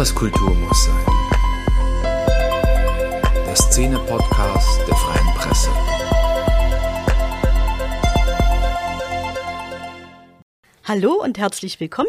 [0.00, 1.04] Etwas Kultur muss sein.
[3.46, 5.68] Der Szene-Podcast der Freien Presse.
[10.84, 12.08] Hallo und herzlich willkommen.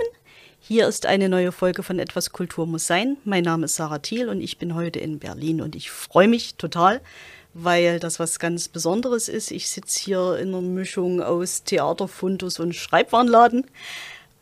[0.61, 3.17] Hier ist eine neue Folge von Etwas Kultur muss sein.
[3.25, 6.55] Mein Name ist Sarah Thiel und ich bin heute in Berlin und ich freue mich
[6.55, 7.01] total,
[7.53, 9.51] weil das was ganz Besonderes ist.
[9.51, 13.65] Ich sitze hier in einer Mischung aus Theater, Fundus und Schreibwarenladen.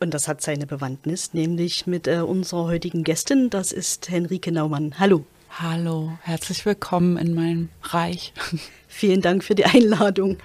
[0.02, 3.50] Und das hat seine Bewandtnis, nämlich mit äh, unserer heutigen Gästin.
[3.50, 4.94] Das ist Henrike Naumann.
[4.98, 5.26] Hallo.
[5.58, 8.32] Hallo, herzlich willkommen in meinem Reich.
[8.88, 10.38] Vielen Dank für die Einladung.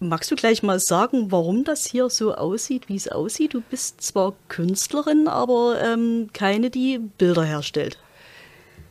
[0.00, 3.52] Magst du gleich mal sagen, warum das hier so aussieht, wie es aussieht?
[3.52, 7.98] Du bist zwar Künstlerin, aber ähm, keine, die Bilder herstellt.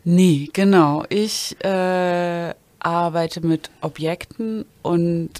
[0.04, 1.05] Nee, genau.
[1.10, 5.32] Ich äh, arbeite mit Objekten und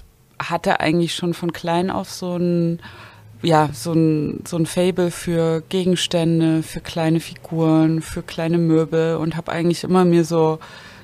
[0.42, 2.80] hatte eigentlich schon von klein auf so ein
[3.42, 9.36] ja, so ein, so ein Fable für Gegenstände, für kleine Figuren, für kleine Möbel und
[9.36, 10.58] habe eigentlich immer mir so,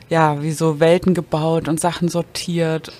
[0.08, 2.92] ja, wie so Welten gebaut und Sachen sortiert.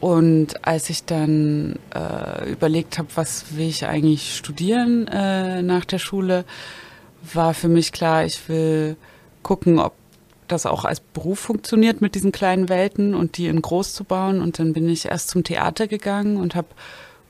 [0.00, 5.98] Und als ich dann äh, überlegt habe, was will ich eigentlich studieren äh, nach der
[5.98, 6.44] Schule,
[7.34, 8.96] war für mich klar, ich will
[9.42, 9.94] gucken, ob
[10.46, 14.40] das auch als Beruf funktioniert mit diesen kleinen Welten und die in groß zu bauen.
[14.40, 16.68] Und dann bin ich erst zum Theater gegangen und habe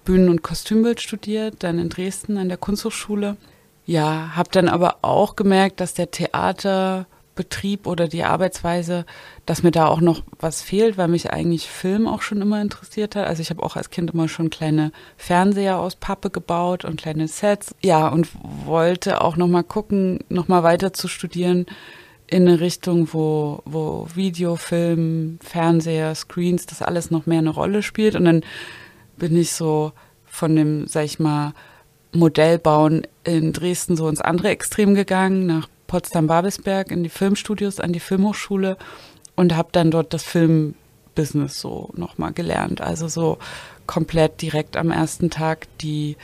[0.08, 3.36] Bühnen- und Kostümbild studiert, dann in Dresden an der Kunsthochschule.
[3.84, 9.04] Ja, habe dann aber auch gemerkt, dass der Theaterbetrieb oder die Arbeitsweise,
[9.44, 13.16] dass mir da auch noch was fehlt, weil mich eigentlich Film auch schon immer interessiert
[13.16, 13.26] hat.
[13.26, 17.28] Also ich habe auch als Kind immer schon kleine Fernseher aus Pappe gebaut und kleine
[17.28, 17.74] Sets.
[17.82, 18.28] Ja, und
[18.64, 21.66] wollte auch noch mal gucken, noch mal weiter zu studieren
[22.26, 27.82] in eine Richtung, wo, wo Video, Film, Fernseher, Screens, das alles noch mehr eine Rolle
[27.82, 28.14] spielt.
[28.14, 28.42] Und dann
[29.18, 29.92] bin ich so
[30.24, 31.52] von dem, sag ich mal,
[32.12, 38.00] Modellbauen in Dresden so ins andere Extrem gegangen, nach Potsdam-Babelsberg in die Filmstudios, an die
[38.00, 38.76] Filmhochschule
[39.36, 42.80] und habe dann dort das Filmbusiness so nochmal gelernt.
[42.80, 43.38] Also so
[43.86, 46.16] komplett direkt am ersten Tag die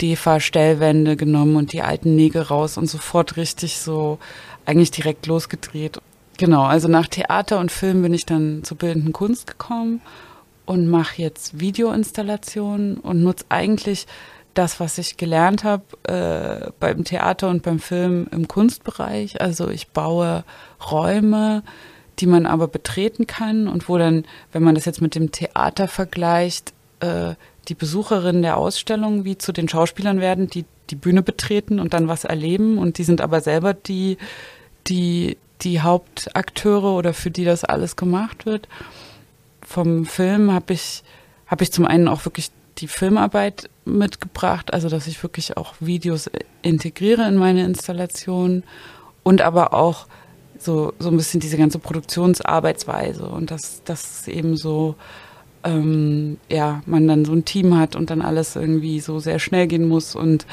[0.00, 4.18] DEFA-Stellwände genommen und die alten Nägel raus und sofort richtig so
[4.66, 6.00] eigentlich direkt losgedreht.
[6.36, 10.00] Genau, also nach Theater und Film bin ich dann zur bildenden Kunst gekommen
[10.66, 14.06] und mache jetzt Videoinstallationen und nutze eigentlich
[14.54, 19.40] das, was ich gelernt habe äh, beim Theater und beim Film im Kunstbereich.
[19.40, 20.44] Also ich baue
[20.90, 21.62] Räume,
[22.20, 25.88] die man aber betreten kann und wo dann, wenn man das jetzt mit dem Theater
[25.88, 27.34] vergleicht, äh,
[27.68, 32.08] die Besucherinnen der Ausstellung wie zu den Schauspielern werden, die die Bühne betreten und dann
[32.08, 34.18] was erleben und die sind aber selber die,
[34.86, 38.68] die, die Hauptakteure oder für die das alles gemacht wird
[39.74, 41.02] vom Film habe ich,
[41.46, 46.30] habe ich zum einen auch wirklich die Filmarbeit mitgebracht, also dass ich wirklich auch Videos
[46.62, 48.62] integriere in meine Installation
[49.24, 50.06] und aber auch
[50.58, 54.94] so, so ein bisschen diese ganze Produktionsarbeitsweise und dass das eben so,
[55.64, 59.66] ähm, ja, man dann so ein Team hat und dann alles irgendwie so sehr schnell
[59.66, 60.46] gehen muss und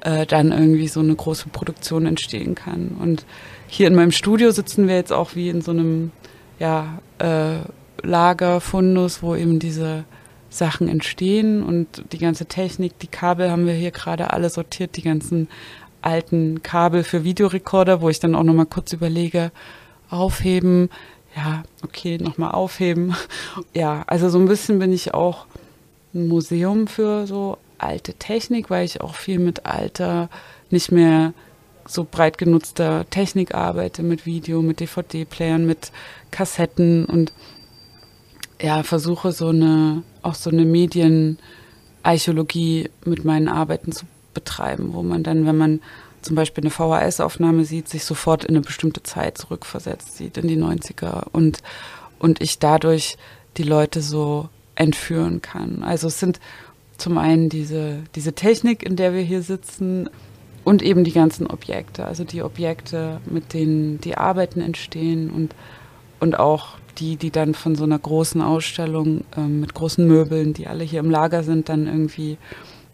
[0.00, 2.94] äh, dann irgendwie so eine große Produktion entstehen kann.
[3.00, 3.24] Und
[3.68, 6.12] hier in meinem Studio sitzen wir jetzt auch wie in so einem,
[6.58, 7.60] ja, äh,
[8.06, 10.04] Lagerfundus, wo eben diese
[10.48, 11.62] Sachen entstehen.
[11.62, 15.48] Und die ganze Technik, die Kabel haben wir hier gerade alle sortiert, die ganzen
[16.02, 19.50] alten Kabel für Videorekorder, wo ich dann auch nochmal kurz überlege,
[20.08, 20.88] aufheben,
[21.34, 23.14] ja, okay, nochmal aufheben.
[23.74, 25.46] Ja, also so ein bisschen bin ich auch
[26.14, 30.30] ein Museum für so alte Technik, weil ich auch viel mit alter,
[30.70, 31.34] nicht mehr
[31.86, 35.92] so breit genutzter Technik arbeite, mit Video, mit DVD-Playern, mit
[36.30, 37.04] Kassetten.
[37.04, 37.32] Und
[38.60, 45.22] ja, versuche so eine, auch so eine Medienarchäologie mit meinen Arbeiten zu betreiben, wo man
[45.22, 45.80] dann, wenn man
[46.22, 50.56] zum Beispiel eine VHS-Aufnahme sieht, sich sofort in eine bestimmte Zeit zurückversetzt sieht, in die
[50.56, 51.58] 90er und,
[52.18, 53.16] und ich dadurch
[53.56, 55.82] die Leute so entführen kann.
[55.82, 56.40] Also es sind
[56.98, 60.10] zum einen diese, diese Technik, in der wir hier sitzen
[60.64, 65.54] und eben die ganzen Objekte, also die Objekte, mit denen die Arbeiten entstehen und,
[66.20, 70.66] und auch die, die dann von so einer großen Ausstellung ähm, mit großen Möbeln, die
[70.66, 72.38] alle hier im Lager sind, dann irgendwie.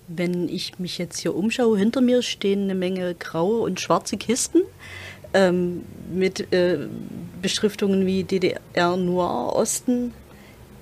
[0.08, 4.62] Wenn ich mich jetzt hier umschaue, hinter mir stehen eine Menge graue und schwarze Kisten
[5.32, 6.86] ähm, mit äh,
[7.40, 10.12] Beschriftungen wie DDR Noir Osten,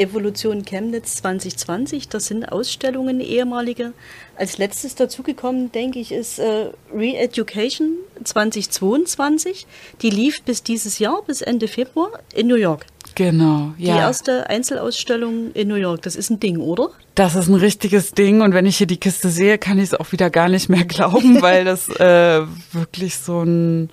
[0.01, 2.09] Evolution Chemnitz 2020.
[2.09, 3.93] Das sind Ausstellungen ehemalige.
[4.37, 7.93] Als letztes dazugekommen, denke ich, ist äh, Re-Education
[8.25, 9.67] 2022.
[10.01, 12.87] Die lief bis dieses Jahr, bis Ende Februar in New York.
[13.15, 13.95] Genau, ja.
[13.95, 16.91] Die erste Einzelausstellung in New York, das ist ein Ding, oder?
[17.15, 19.95] Das ist ein richtiges Ding und wenn ich hier die Kiste sehe, kann ich es
[19.95, 23.91] auch wieder gar nicht mehr glauben, weil das äh, wirklich so ein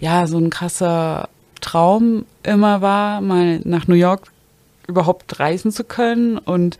[0.00, 1.28] ja so ein krasser
[1.60, 4.30] Traum immer war, mal nach New York
[4.88, 6.78] überhaupt reisen zu können und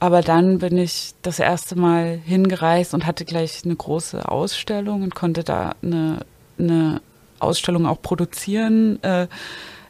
[0.00, 5.14] aber dann bin ich das erste Mal hingereist und hatte gleich eine große Ausstellung und
[5.16, 6.20] konnte da eine,
[6.56, 7.00] eine
[7.40, 9.02] Ausstellung auch produzieren.
[9.02, 9.26] Äh,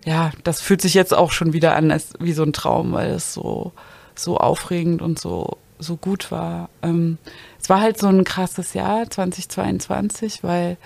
[0.07, 3.11] ja, das fühlt sich jetzt auch schon wieder an als wie so ein Traum, weil
[3.11, 3.73] es so,
[4.15, 6.71] so aufregend und so, so gut war.
[6.83, 7.19] Ähm,
[7.61, 10.79] es war halt so ein krasses Jahr 2022, weil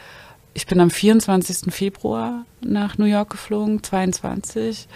[0.52, 1.72] ich bin am 24.
[1.72, 4.88] Februar nach New York geflogen, 22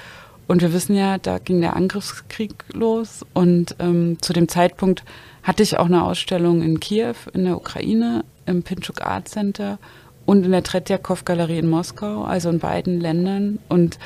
[0.49, 3.27] und wir wissen ja, da ging der Angriffskrieg los.
[3.35, 5.03] Und ähm, zu dem Zeitpunkt
[5.43, 9.79] hatte ich auch eine Ausstellung in Kiew, in der Ukraine, im Pinchuk Art Center
[10.25, 13.59] und in der Tretjakov Galerie in Moskau, also in beiden Ländern.
[13.69, 13.99] Und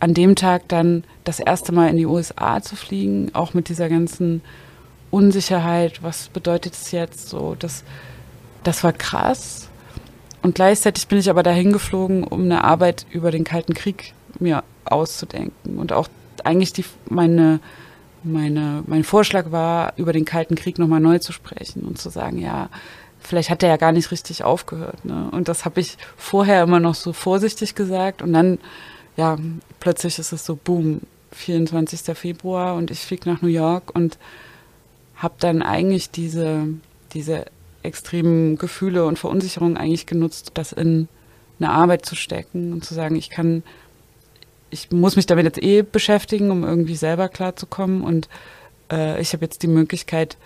[0.00, 3.88] an dem Tag dann das erste Mal in die USA zu fliegen, auch mit dieser
[3.88, 4.42] ganzen
[5.10, 7.84] Unsicherheit, was bedeutet es jetzt so, das,
[8.64, 9.68] das war krass.
[10.42, 14.64] Und gleichzeitig bin ich aber dahin geflogen, um eine Arbeit über den Kalten Krieg mir
[14.84, 15.78] auszudenken.
[15.78, 16.08] Und auch
[16.44, 17.60] eigentlich die, meine,
[18.22, 22.38] meine, mein Vorschlag war, über den Kalten Krieg nochmal neu zu sprechen und zu sagen,
[22.38, 22.68] ja,
[23.20, 25.04] vielleicht hat der ja gar nicht richtig aufgehört.
[25.04, 25.28] Ne?
[25.32, 28.22] Und das habe ich vorher immer noch so vorsichtig gesagt.
[28.22, 28.58] Und dann,
[29.16, 29.36] ja,
[29.78, 31.00] plötzlich ist es so, boom,
[31.32, 32.16] 24.
[32.16, 34.18] Februar und ich fliege nach New York und
[35.14, 36.66] habe dann eigentlich diese,
[37.12, 37.46] diese
[37.82, 41.08] extremen Gefühle und Verunsicherungen eigentlich genutzt, das in
[41.58, 43.62] eine Arbeit zu stecken und zu sagen, ich kann
[44.70, 48.02] ich muss mich damit jetzt eh beschäftigen, um irgendwie selber klarzukommen.
[48.02, 48.28] Und
[48.90, 50.36] äh, ich habe jetzt die Möglichkeit,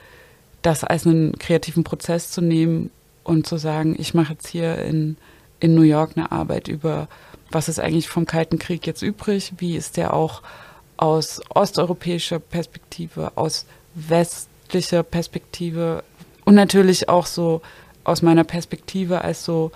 [0.62, 2.90] das als einen kreativen Prozess zu nehmen
[3.22, 5.16] und zu sagen, ich mache jetzt hier in,
[5.60, 7.08] in New York eine Arbeit über,
[7.50, 10.42] was ist eigentlich vom Kalten Krieg jetzt übrig, wie ist der auch
[10.96, 16.02] aus osteuropäischer Perspektive, aus westlicher Perspektive
[16.44, 17.62] und natürlich auch so
[18.04, 19.72] aus meiner Perspektive als so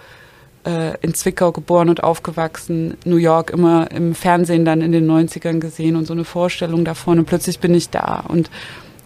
[0.64, 5.96] in Zwickau geboren und aufgewachsen, New York immer im Fernsehen dann in den 90ern gesehen
[5.96, 7.18] und so eine Vorstellung davon.
[7.18, 8.50] Und plötzlich bin ich da und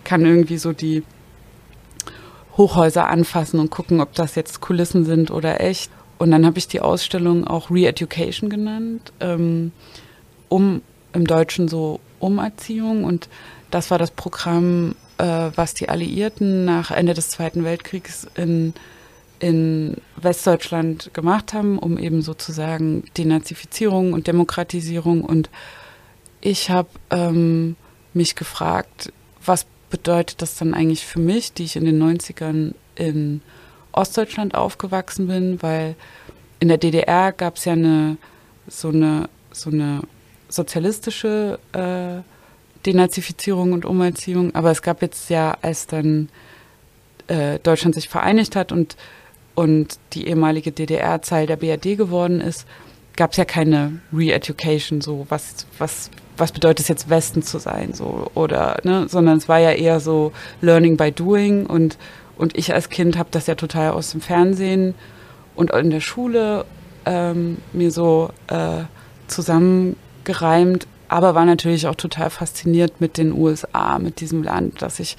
[0.05, 1.05] kann irgendwie so die
[2.57, 5.91] Hochhäuser anfassen und gucken, ob das jetzt Kulissen sind oder echt.
[6.19, 9.73] Und dann habe ich die Ausstellung auch Re-Education genannt, ähm,
[10.49, 10.83] um
[11.13, 13.05] im Deutschen so Umerziehung.
[13.05, 13.29] Und
[13.71, 18.75] das war das Programm, äh, was die Alliierten nach Ende des Zweiten Weltkriegs in
[19.43, 25.25] in Westdeutschland gemacht haben, um eben sozusagen Denazifizierung und Demokratisierung.
[25.25, 25.51] Und
[26.41, 27.75] ich habe ähm,
[28.15, 29.13] mich gefragt,
[29.45, 33.43] was bedeutet das dann eigentlich für mich, die ich in den 90ern in
[33.91, 35.97] Ostdeutschland aufgewachsen bin, weil
[36.61, 38.19] in der DDR gab es ja eine
[38.69, 40.03] so eine so eine
[40.49, 42.23] sozialistische äh,
[42.87, 46.29] Denazifizierung und Umerziehung, aber es gab jetzt ja, als dann
[47.27, 48.97] äh, Deutschland sich vereinigt hat und
[49.55, 52.67] und die ehemalige DDR Teil der BRD geworden ist,
[53.17, 57.93] gab es ja keine Re-Education, so was, was, was bedeutet es jetzt Westen zu sein,
[57.93, 61.99] so oder, ne, sondern es war ja eher so Learning by Doing und,
[62.39, 64.95] und ich als Kind habe das ja total aus dem Fernsehen
[65.55, 66.65] und in der Schule
[67.05, 68.85] ähm, mir so äh,
[69.27, 75.17] zusammengereimt, aber war natürlich auch total fasziniert mit den USA, mit diesem Land, dass ich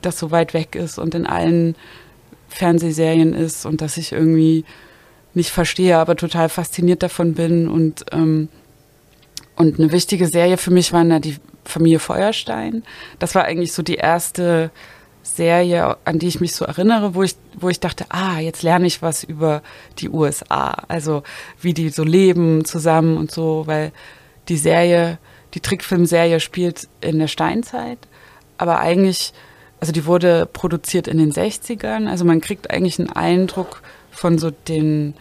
[0.00, 1.74] das so weit weg ist und in allen
[2.52, 4.64] Fernsehserien ist und dass ich irgendwie
[5.34, 7.68] nicht verstehe, aber total fasziniert davon bin.
[7.68, 8.48] Und, ähm,
[9.56, 12.82] und eine wichtige Serie für mich war da die Familie Feuerstein.
[13.18, 14.70] Das war eigentlich so die erste
[15.22, 18.86] Serie, an die ich mich so erinnere, wo ich, wo ich dachte, ah, jetzt lerne
[18.86, 19.62] ich was über
[19.98, 20.70] die USA.
[20.88, 21.22] Also
[21.60, 23.92] wie die so leben zusammen und so, weil
[24.48, 25.18] die Serie,
[25.54, 27.98] die Trickfilmserie spielt in der Steinzeit,
[28.58, 29.32] aber eigentlich
[29.82, 32.08] also die wurde produziert in den 60ern.
[32.08, 35.14] Also man kriegt eigentlich einen Eindruck von so den,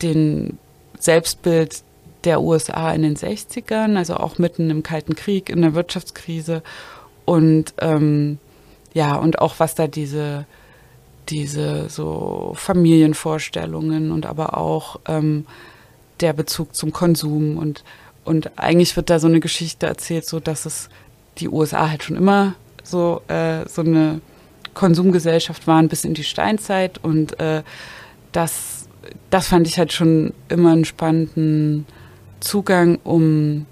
[0.00, 0.58] den
[0.98, 1.82] Selbstbild
[2.24, 6.62] der USA in den 60ern, also auch mitten im Kalten Krieg, in der Wirtschaftskrise.
[7.26, 8.38] Und ähm,
[8.94, 10.46] ja, und auch was da diese,
[11.28, 15.44] diese so Familienvorstellungen und aber auch ähm,
[16.20, 17.84] der Bezug zum Konsum und,
[18.24, 20.88] und eigentlich wird da so eine Geschichte erzählt, so dass es
[21.36, 22.54] die USA halt schon immer
[22.88, 24.20] so, äh, so eine
[24.74, 27.62] Konsumgesellschaft waren bis in die Steinzeit und äh,
[28.32, 28.88] das,
[29.30, 31.86] das fand ich halt schon immer einen spannenden
[32.40, 33.66] Zugang, um,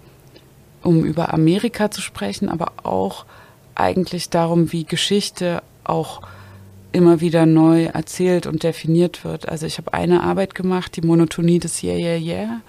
[0.83, 3.25] um über Amerika zu sprechen, aber auch
[3.75, 6.23] eigentlich darum, wie Geschichte auch
[6.93, 9.49] immer wieder neu erzählt und definiert wird.
[9.49, 12.61] Also ich habe eine Arbeit gemacht, die Monotonie des Yeah, Yeah, Yeah.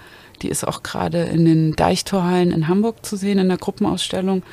[0.42, 4.44] Die ist auch gerade in den Deichtorhallen in Hamburg zu sehen, in der Gruppenausstellung.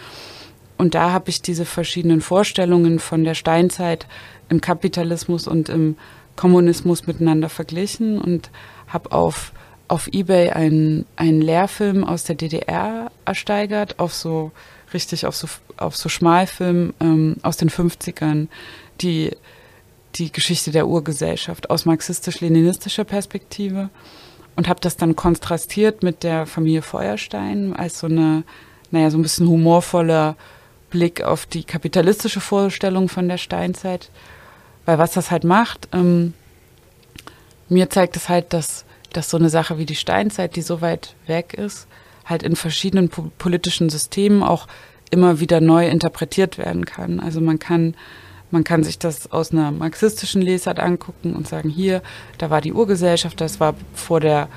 [0.77, 4.07] Und da habe ich diese verschiedenen Vorstellungen von der Steinzeit
[4.49, 5.97] im Kapitalismus und im
[6.37, 8.51] Kommunismus miteinander verglichen und
[8.89, 9.53] habe auf
[9.87, 14.51] auf Ebay einen, einen Lehrfilm aus der DDR ersteigert, auf so
[14.93, 18.49] richtig auf so, auf so Schmalfilm ähm, aus den 50ern,
[19.01, 19.31] die
[20.15, 23.91] die Geschichte der Urgesellschaft aus marxistisch-leninistischer Perspektive
[24.57, 28.45] und habe das dann kontrastiert mit der Familie Feuerstein als so eine,
[28.93, 30.37] naja, so ein bisschen humorvoller
[30.95, 34.11] Blick auf die kapitalistische Vorstellung von der Steinzeit.
[34.87, 36.35] Weil was das halt macht, ähm,
[37.69, 41.17] mir zeigt es halt, dass, dass so eine Sache wie die Steinzeit, die so weit
[41.27, 41.89] weg ist,
[42.25, 44.69] halt in verschiedenen po politischen Systemen auch
[45.11, 47.19] immer wieder neu interpretiert werden kann.
[47.19, 47.97] Also man kann
[48.53, 52.03] man kann sich das aus einer marxistischen Lesart angucken und sagen, hier,
[52.39, 54.49] da war die Urgesellschaft, das war vor der,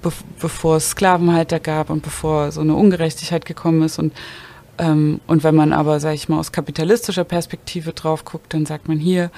[0.00, 3.98] be bevor es Sklavenhalter gab und bevor so eine Ungerechtigkeit gekommen ist.
[3.98, 4.14] Und,
[4.78, 8.88] ähm, und wenn man aber, sage ich mal, aus kapitalistischer Perspektive drauf guckt, dann sagt
[8.88, 9.30] man hier,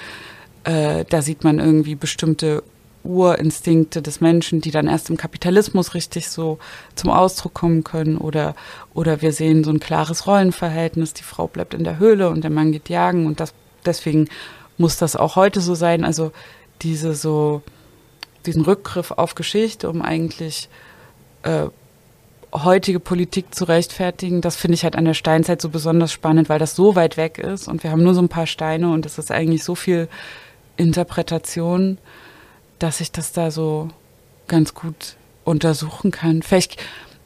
[0.63, 2.63] äh, da sieht man irgendwie bestimmte
[3.03, 6.59] Urinstinkte des Menschen, die dann erst im Kapitalismus richtig so
[6.95, 8.17] zum Ausdruck kommen können.
[8.17, 8.55] Oder,
[8.93, 12.51] oder wir sehen so ein klares Rollenverhältnis, die Frau bleibt in der Höhle und der
[12.51, 13.53] Mann geht jagen und das
[13.85, 14.27] deswegen
[14.77, 16.03] muss das auch heute so sein.
[16.03, 16.31] Also
[16.81, 17.61] diese so,
[18.45, 20.69] diesen Rückgriff auf Geschichte, um eigentlich
[21.43, 21.67] äh,
[22.53, 26.59] heutige Politik zu rechtfertigen, das finde ich halt an der Steinzeit so besonders spannend, weil
[26.59, 29.17] das so weit weg ist und wir haben nur so ein paar Steine und es
[29.17, 30.07] ist eigentlich so viel
[30.77, 31.97] Interpretation,
[32.79, 33.89] dass ich das da so
[34.47, 36.41] ganz gut untersuchen kann.
[36.41, 36.77] Vielleicht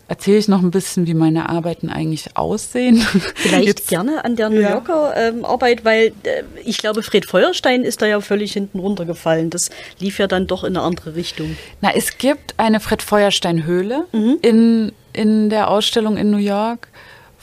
[0.07, 2.97] erzähle ich noch ein bisschen, wie meine Arbeiten eigentlich aussehen.
[3.35, 5.29] Vielleicht Jetzt, gerne an der New Yorker ja.
[5.29, 9.49] ähm, Arbeit, weil äh, ich glaube, Fred Feuerstein ist da ja völlig hinten runtergefallen.
[9.49, 11.55] Das lief ja dann doch in eine andere Richtung.
[11.81, 14.37] Na, es gibt eine Fred Feuerstein Höhle mhm.
[14.41, 16.87] in, in der Ausstellung in New York,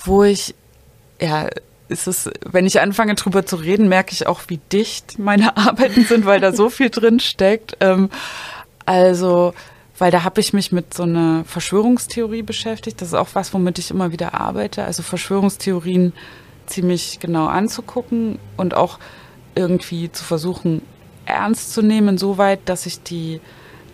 [0.04, 0.54] wo ich,
[1.20, 1.48] ja,
[1.88, 6.04] ist es, wenn ich anfange drüber zu reden, merke ich auch, wie dicht meine Arbeiten
[6.04, 7.76] sind, weil da so viel drin steckt.
[7.80, 8.10] Ähm,
[8.86, 9.54] also
[10.00, 13.02] weil da habe ich mich mit so einer Verschwörungstheorie beschäftigt.
[13.02, 14.84] Das ist auch was, womit ich immer wieder arbeite.
[14.84, 16.14] Also Verschwörungstheorien
[16.64, 18.98] ziemlich genau anzugucken und auch
[19.54, 20.80] irgendwie zu versuchen,
[21.26, 23.42] ernst zu nehmen, insoweit, dass ich die,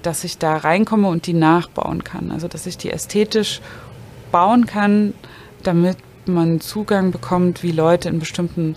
[0.07, 2.31] dass ich da reinkomme und die nachbauen kann.
[2.31, 3.61] Also dass ich die ästhetisch
[4.31, 5.15] bauen kann,
[5.63, 5.97] damit
[6.27, 8.77] man Zugang bekommt, wie Leute in bestimmten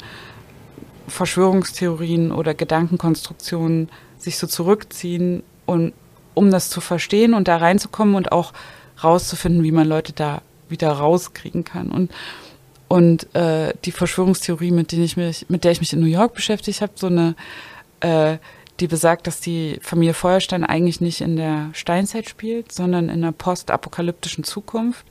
[1.07, 5.93] Verschwörungstheorien oder Gedankenkonstruktionen sich so zurückziehen und
[6.33, 8.53] um das zu verstehen und da reinzukommen und auch
[9.03, 11.89] rauszufinden, wie man Leute da wieder rauskriegen kann.
[11.89, 12.11] Und,
[12.87, 16.33] und äh, die Verschwörungstheorie, mit, denen ich mich, mit der ich mich in New York
[16.33, 17.35] beschäftigt habe, so eine,
[17.99, 18.37] äh,
[18.79, 23.31] die besagt, dass die Familie Feuerstein eigentlich nicht in der Steinzeit spielt, sondern in einer
[23.31, 25.05] postapokalyptischen Zukunft,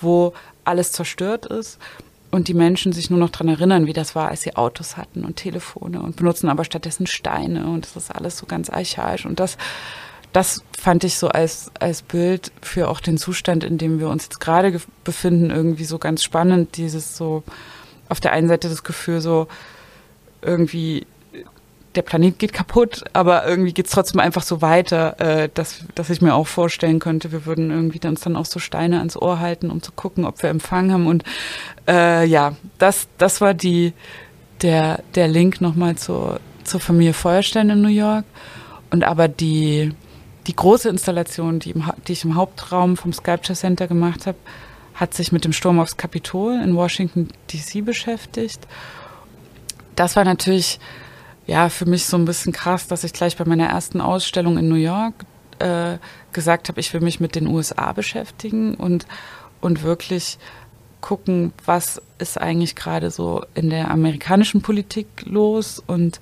[0.00, 0.32] wo
[0.64, 1.78] alles zerstört ist
[2.30, 5.24] und die Menschen sich nur noch daran erinnern, wie das war, als sie Autos hatten
[5.24, 9.40] und Telefone und benutzen aber stattdessen Steine und das ist alles so ganz archaisch und
[9.40, 9.56] das
[10.32, 14.24] das fand ich so als, als Bild für auch den Zustand, in dem wir uns
[14.24, 16.76] jetzt gerade befinden, irgendwie so ganz spannend.
[16.76, 17.42] Dieses so,
[18.08, 19.48] auf der einen Seite das Gefühl so,
[20.40, 21.06] irgendwie,
[21.94, 26.10] der Planet geht kaputt, aber irgendwie geht es trotzdem einfach so weiter, äh, dass, dass
[26.10, 29.40] ich mir auch vorstellen könnte, wir würden irgendwie uns dann auch so Steine ans Ohr
[29.40, 31.06] halten, um zu gucken, ob wir Empfang haben.
[31.06, 31.24] Und
[31.88, 33.92] äh, ja, das, das war die,
[34.62, 38.24] der, der Link nochmal zur, zur Familie Feuerstein in New York.
[38.90, 39.92] Und aber die,
[40.46, 44.38] die große Installation, die, im, die ich im Hauptraum vom Sculpture Center gemacht habe,
[44.94, 48.66] hat sich mit dem Sturm aufs Kapitol in Washington DC beschäftigt.
[49.96, 50.78] Das war natürlich
[51.46, 54.68] ja für mich so ein bisschen krass, dass ich gleich bei meiner ersten Ausstellung in
[54.68, 55.14] New York
[55.58, 55.98] äh,
[56.32, 59.06] gesagt habe, ich will mich mit den USA beschäftigen und
[59.60, 60.38] und wirklich
[61.00, 66.20] gucken, was ist eigentlich gerade so in der amerikanischen Politik los und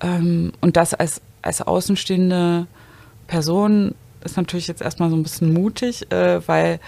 [0.00, 2.66] ähm, und das als als Außenstehende
[3.26, 6.80] Person ist natürlich jetzt erstmal so ein bisschen mutig, äh, weil,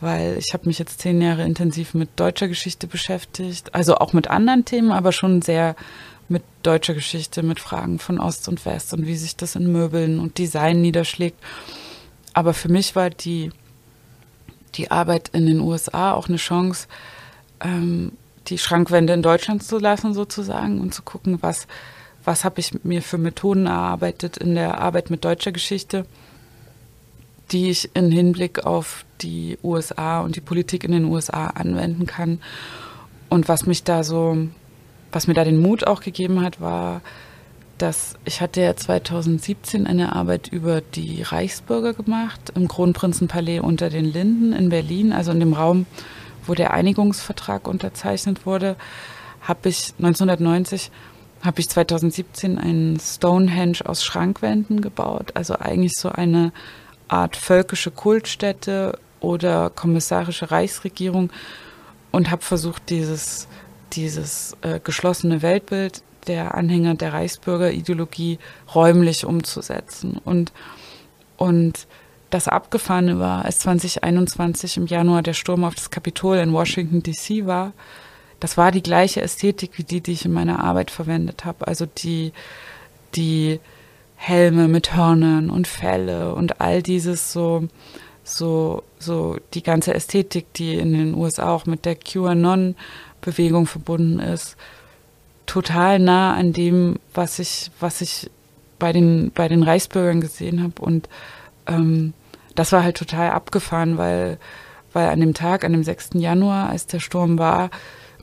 [0.00, 4.28] weil ich habe mich jetzt zehn Jahre intensiv mit deutscher Geschichte beschäftigt, also auch mit
[4.28, 5.74] anderen Themen, aber schon sehr
[6.30, 10.18] mit deutscher Geschichte, mit Fragen von Ost und West und wie sich das in Möbeln
[10.18, 11.38] und Design niederschlägt.
[12.32, 13.50] Aber für mich war die,
[14.74, 16.86] die Arbeit in den USA auch eine Chance,
[17.60, 18.12] ähm,
[18.46, 21.66] die Schrankwände in Deutschland zu lassen sozusagen und zu gucken, was
[22.24, 26.04] was habe ich mir für Methoden erarbeitet in der Arbeit mit deutscher Geschichte,
[27.50, 32.40] die ich im Hinblick auf die USA und die Politik in den USA anwenden kann.
[33.28, 34.36] Und was mich da so,
[35.12, 37.00] was mir da den Mut auch gegeben hat, war,
[37.78, 44.04] dass ich hatte ja 2017 eine Arbeit über die Reichsbürger gemacht im Kronprinzenpalais unter den
[44.04, 45.86] Linden in Berlin, also in dem Raum,
[46.46, 48.76] wo der Einigungsvertrag unterzeichnet wurde,
[49.40, 50.90] habe ich 1990
[51.42, 55.30] habe ich 2017 einen Stonehenge aus Schrankwänden gebaut.
[55.34, 56.52] Also eigentlich so eine
[57.08, 61.30] Art völkische Kultstätte oder kommissarische Reichsregierung
[62.10, 63.48] und habe versucht, dieses,
[63.92, 68.38] dieses äh, geschlossene Weltbild der Anhänger der Reichsbürgerideologie
[68.74, 70.20] räumlich umzusetzen.
[70.24, 70.52] Und,
[71.36, 71.86] und
[72.30, 77.46] das Abgefahrene war, als 2021 im Januar der Sturm auf das Kapitol in Washington, D.C.
[77.46, 77.72] war,
[78.38, 81.66] das war die gleiche Ästhetik wie die, die ich in meiner Arbeit verwendet habe.
[81.66, 82.32] Also die,
[83.14, 83.60] die
[84.16, 87.68] Helme mit Hörnern und Felle und all dieses so,
[88.22, 91.96] so, so die ganze Ästhetik, die in den USA auch mit der
[93.20, 94.56] QAnon-Bewegung verbunden ist,
[95.46, 98.30] total nah an dem, was ich, was ich
[98.78, 100.80] bei den, bei den Reichsbürgern gesehen habe.
[100.80, 101.08] Und
[101.66, 102.12] ähm,
[102.54, 104.38] das war halt total abgefahren, weil,
[104.92, 106.10] weil an dem Tag, an dem 6.
[106.14, 107.70] Januar, als der Sturm war,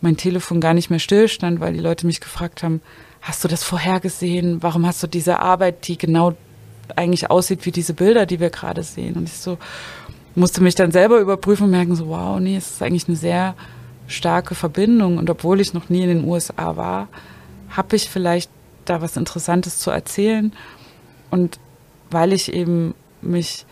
[0.01, 2.81] mein Telefon gar nicht mehr stillstand, weil die Leute mich gefragt haben,
[3.21, 4.61] hast du das vorhergesehen?
[4.63, 6.35] Warum hast du diese Arbeit, die genau
[6.95, 9.15] eigentlich aussieht wie diese Bilder, die wir gerade sehen?
[9.15, 9.57] Und ich so
[10.37, 13.55] musste mich dann selber überprüfen und merken so, wow, nee, es ist eigentlich eine sehr
[14.07, 15.17] starke Verbindung.
[15.17, 17.07] Und obwohl ich noch nie in den USA war,
[17.69, 18.49] habe ich vielleicht
[18.85, 20.53] da was Interessantes zu erzählen.
[21.29, 21.59] Und
[22.09, 23.65] weil ich eben mich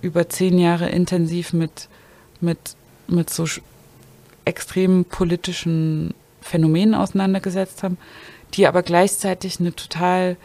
[0.00, 1.88] über zehn Jahre intensiv mit,
[2.40, 2.58] mit,
[3.08, 3.46] mit so
[4.44, 7.98] extremen politischen Phänomenen auseinandergesetzt haben,
[8.54, 10.36] die aber gleichzeitig eine total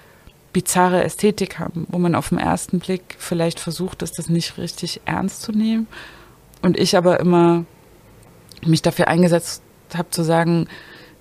[0.52, 5.02] bizarre Ästhetik haben, wo man auf den ersten Blick vielleicht versucht ist, das nicht richtig
[5.06, 5.88] ernst zu nehmen.
[6.62, 7.66] Und ich aber immer
[8.68, 9.62] mich dafür eingesetzt
[9.94, 10.68] habe zu sagen,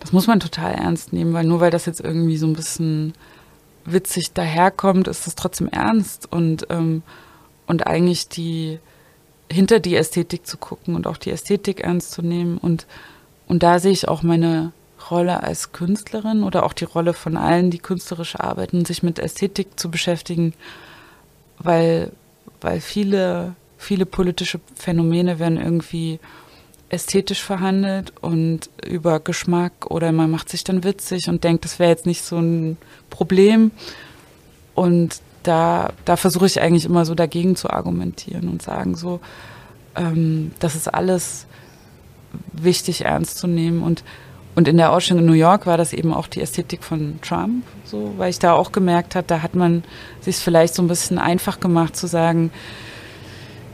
[0.01, 3.13] das muss man total ernst nehmen, weil nur weil das jetzt irgendwie so ein bisschen
[3.85, 7.03] witzig daherkommt, ist das trotzdem ernst und, ähm,
[7.67, 8.79] und eigentlich die
[9.51, 12.59] hinter die Ästhetik zu gucken und auch die Ästhetik ernst zu nehmen.
[12.59, 12.87] Und,
[13.47, 14.73] und da sehe ich auch meine
[15.11, 19.79] Rolle als Künstlerin oder auch die Rolle von allen, die künstlerisch arbeiten, sich mit Ästhetik
[19.79, 20.55] zu beschäftigen,
[21.59, 22.13] weil,
[22.61, 26.19] weil viele, viele politische Phänomene werden irgendwie
[26.93, 31.91] ästhetisch verhandelt und über Geschmack oder man macht sich dann witzig und denkt, das wäre
[31.91, 32.77] jetzt nicht so ein
[33.09, 33.71] Problem.
[34.75, 39.21] Und da, da versuche ich eigentlich immer so dagegen zu argumentieren und sagen so,
[39.97, 41.47] ähm, das ist alles
[42.53, 44.05] wichtig ernst zu nehmen und
[44.55, 47.65] und in der Ausstellung in New York war das eben auch die Ästhetik von Trump,
[47.87, 49.83] so, weil ich da auch gemerkt habe, da hat man
[50.21, 52.51] sich vielleicht so ein bisschen einfach gemacht zu sagen,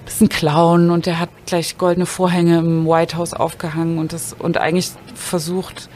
[0.09, 4.15] das ist ein Clown und der hat gleich goldene Vorhänge im White House aufgehangen und
[4.15, 5.91] das und eigentlich versucht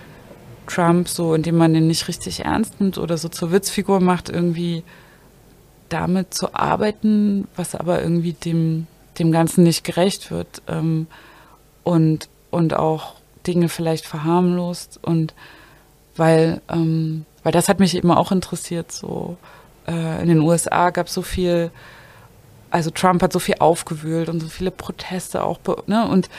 [0.66, 4.83] Trump so, indem man den nicht richtig ernst nimmt oder so zur Witzfigur macht, irgendwie
[5.88, 8.87] damit zu arbeiten, was aber irgendwie dem,
[9.18, 11.07] dem Ganzen nicht gerecht wird ähm,
[11.83, 13.14] und, und auch
[13.46, 15.33] Dinge vielleicht verharmlost und
[16.16, 19.38] weil, ähm, weil das hat mich eben auch interessiert, so
[19.88, 21.70] äh, in den USA gab es so viel,
[22.72, 26.30] also Trump hat so viel aufgewühlt und so viele Proteste auch, ne, und,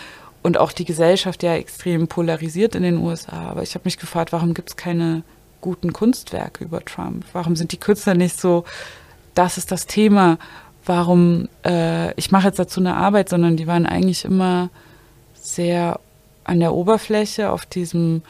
[0.41, 3.49] und auch die Gesellschaft ja extrem polarisiert in den USA.
[3.49, 5.23] Aber ich habe mich gefragt, warum gibt es keine
[5.61, 7.23] guten Kunstwerke über Trump?
[7.33, 8.65] Warum sind die Künstler nicht so,
[9.35, 10.39] das ist das Thema,
[10.85, 14.69] warum äh, ich mache jetzt dazu eine Arbeit, sondern die waren eigentlich immer
[15.35, 15.99] sehr
[16.43, 18.23] an der Oberfläche, auf diesem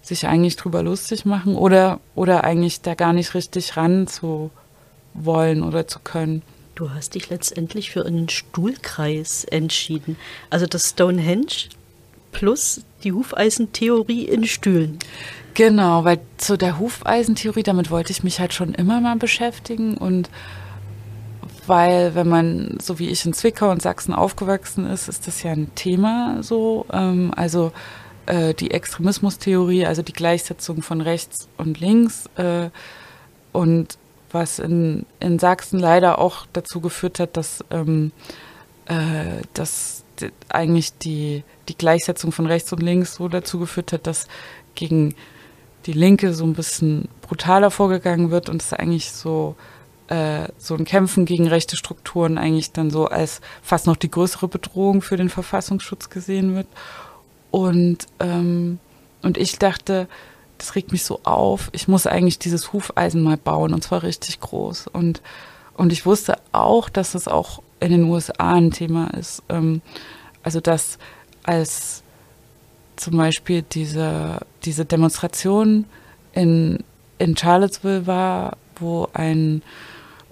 [0.00, 4.50] sich eigentlich drüber lustig machen oder, oder eigentlich da gar nicht richtig ran zu
[5.14, 6.42] wollen oder zu können.
[6.74, 10.16] Du hast dich letztendlich für einen Stuhlkreis entschieden.
[10.50, 11.68] Also das Stonehenge
[12.32, 14.98] plus die Hufeisentheorie in Stühlen.
[15.54, 20.30] Genau, weil zu der Hufeisentheorie, damit wollte ich mich halt schon immer mal beschäftigen und
[21.66, 25.52] weil wenn man, so wie ich in Zwickau und Sachsen aufgewachsen ist, ist das ja
[25.52, 26.86] ein Thema so.
[26.92, 27.72] Ähm, also
[28.26, 32.70] äh, die Extremismustheorie, also die Gleichsetzung von rechts und links äh,
[33.52, 33.98] und
[34.32, 38.12] was in, in Sachsen leider auch dazu geführt hat, dass, ähm,
[38.86, 40.04] äh, dass
[40.48, 44.26] eigentlich die, die Gleichsetzung von rechts und links so dazu geführt hat, dass
[44.74, 45.14] gegen
[45.86, 49.56] die Linke so ein bisschen brutaler vorgegangen wird und es eigentlich so
[50.08, 54.48] äh, so ein Kämpfen gegen rechte Strukturen eigentlich dann so als fast noch die größere
[54.48, 56.66] Bedrohung für den Verfassungsschutz gesehen wird.
[57.50, 58.78] Und, ähm,
[59.22, 60.08] und ich dachte,
[60.62, 64.38] das regt mich so auf, ich muss eigentlich dieses Hufeisen mal bauen und zwar richtig
[64.38, 64.86] groß.
[64.86, 65.20] Und,
[65.76, 69.42] und ich wusste auch, dass es auch in den USA ein Thema ist.
[69.48, 69.82] Ähm,
[70.44, 70.98] also dass
[71.42, 72.04] als
[72.94, 75.86] zum Beispiel diese, diese Demonstration
[76.32, 76.84] in,
[77.18, 79.62] in Charlottesville war, wo ein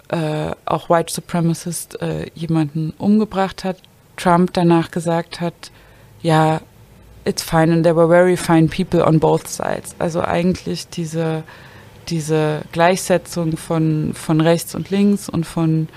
[0.07, 3.77] äh, auch White Supremacist äh, jemanden umgebracht hat,
[4.15, 5.71] Trump danach gesagt hat,
[6.21, 6.61] ja,
[7.25, 9.95] it's fine and there were very fine people on both sides.
[9.99, 11.43] Also eigentlich diese,
[12.07, 15.87] diese Gleichsetzung von, von rechts und links und von,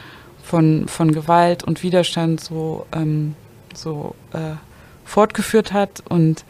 [0.43, 3.35] von, von Gewalt und Widerstand so, ähm,
[3.75, 4.57] so äh,
[5.05, 6.03] fortgeführt hat.
[6.09, 6.45] Und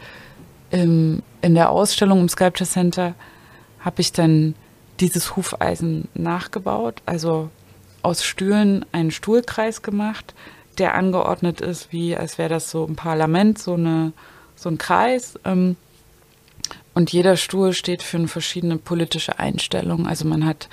[0.71, 3.15] ähm, in der Ausstellung im Sculpture Center
[3.79, 4.55] habe ich dann
[4.99, 7.49] dieses Hufeisen nachgebaut, also
[8.01, 10.33] aus Stühlen einen Stuhlkreis gemacht,
[10.77, 14.13] der angeordnet ist, wie als wäre das so ein Parlament, so, eine,
[14.55, 15.39] so ein Kreis.
[15.45, 15.75] Ähm,
[16.93, 20.07] und jeder Stuhl steht für eine verschiedene politische Einstellung.
[20.07, 20.69] Also man hat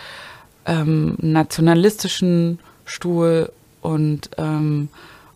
[0.67, 4.89] ähm, einen nationalistischen Stuhl und ähm,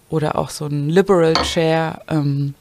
[0.08, 2.54] oder auch so ein Liberal Chair, ähm,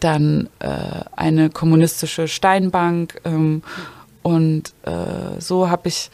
[0.00, 3.62] dann äh, eine kommunistische Steinbank ähm,
[4.22, 6.10] und äh, so habe ich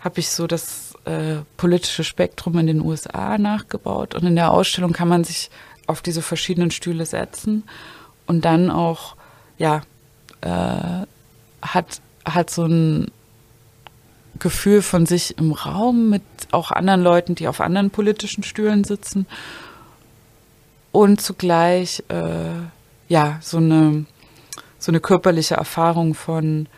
[0.00, 4.92] habe ich so das äh, politische Spektrum in den USA nachgebaut und in der Ausstellung
[4.92, 5.50] kann man sich
[5.86, 7.64] auf diese verschiedenen Stühle setzen
[8.30, 9.16] und dann auch
[9.58, 9.82] ja
[10.40, 11.04] äh,
[11.62, 13.10] hat hat so ein
[14.38, 19.26] Gefühl von sich im Raum mit auch anderen Leuten, die auf anderen politischen Stühlen sitzen.
[20.92, 22.52] Und zugleich äh,
[23.08, 24.06] ja so eine
[24.78, 26.68] so eine körperliche Erfahrung von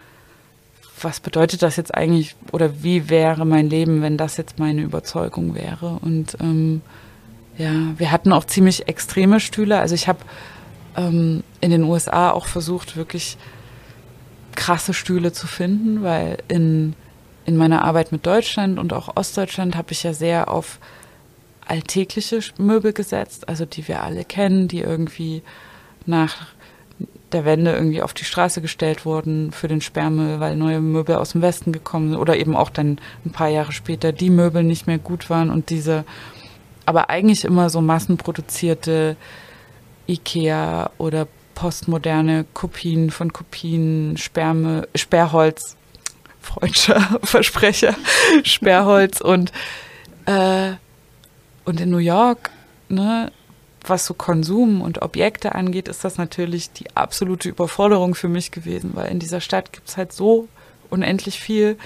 [1.02, 5.54] was bedeutet das jetzt eigentlich oder wie wäre mein Leben, wenn das jetzt meine Überzeugung
[5.54, 5.98] wäre?
[6.00, 6.80] Und ähm,
[7.58, 9.80] ja wir hatten auch ziemlich extreme Stühle.
[9.80, 10.20] Also ich habe
[10.96, 13.36] ähm, in den USA auch versucht wirklich
[14.54, 16.94] krasse Stühle zu finden weil in
[17.44, 20.78] in meiner Arbeit mit Deutschland und auch Ostdeutschland habe ich ja sehr auf
[21.66, 25.42] alltägliche Möbel gesetzt, also die wir alle kennen, die irgendwie
[26.06, 26.48] nach
[27.32, 31.32] der Wende irgendwie auf die Straße gestellt wurden für den Sperrmüll, weil neue Möbel aus
[31.32, 34.86] dem Westen gekommen sind oder eben auch dann ein paar Jahre später die Möbel nicht
[34.86, 36.04] mehr gut waren und diese
[36.84, 39.16] aber eigentlich immer so massenproduzierte
[40.12, 45.76] Ikea oder postmoderne Kopien von Kopien, Sperrmüll, Sperrholz,
[46.40, 47.94] freudscher Versprecher,
[48.44, 49.52] Sperrholz und
[50.26, 50.72] äh,
[51.64, 52.50] und in New York,
[52.88, 53.30] ne,
[53.86, 58.90] was so Konsum und Objekte angeht, ist das natürlich die absolute Überforderung für mich gewesen,
[58.94, 60.48] weil in dieser Stadt gibt es halt so
[60.90, 61.76] unendlich viel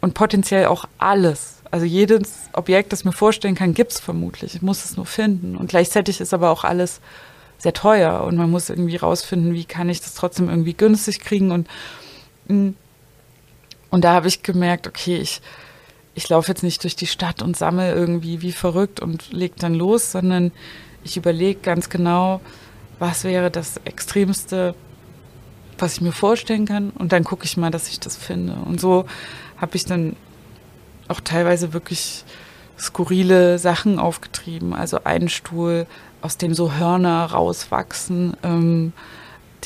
[0.00, 1.56] und potenziell auch alles.
[1.70, 4.54] Also jedes Objekt, das mir vorstellen kann, gibt es vermutlich.
[4.54, 5.56] Ich muss es nur finden.
[5.56, 7.00] Und gleichzeitig ist aber auch alles
[7.58, 11.50] sehr teuer und man muss irgendwie rausfinden, wie kann ich das trotzdem irgendwie günstig kriegen
[11.52, 11.68] und
[12.48, 12.70] mm,
[13.90, 15.40] und da habe ich gemerkt, okay, ich,
[16.14, 19.74] ich laufe jetzt nicht durch die Stadt und sammle irgendwie wie verrückt und leg dann
[19.74, 20.52] los, sondern
[21.04, 22.40] ich überlege ganz genau,
[22.98, 24.74] was wäre das Extremste,
[25.78, 26.90] was ich mir vorstellen kann.
[26.90, 28.54] Und dann gucke ich mal, dass ich das finde.
[28.64, 29.06] Und so
[29.56, 30.16] habe ich dann
[31.08, 32.24] auch teilweise wirklich
[32.78, 34.74] skurrile Sachen aufgetrieben.
[34.74, 35.86] Also einen Stuhl,
[36.22, 38.36] aus dem so Hörner rauswachsen.
[38.42, 38.92] Ähm,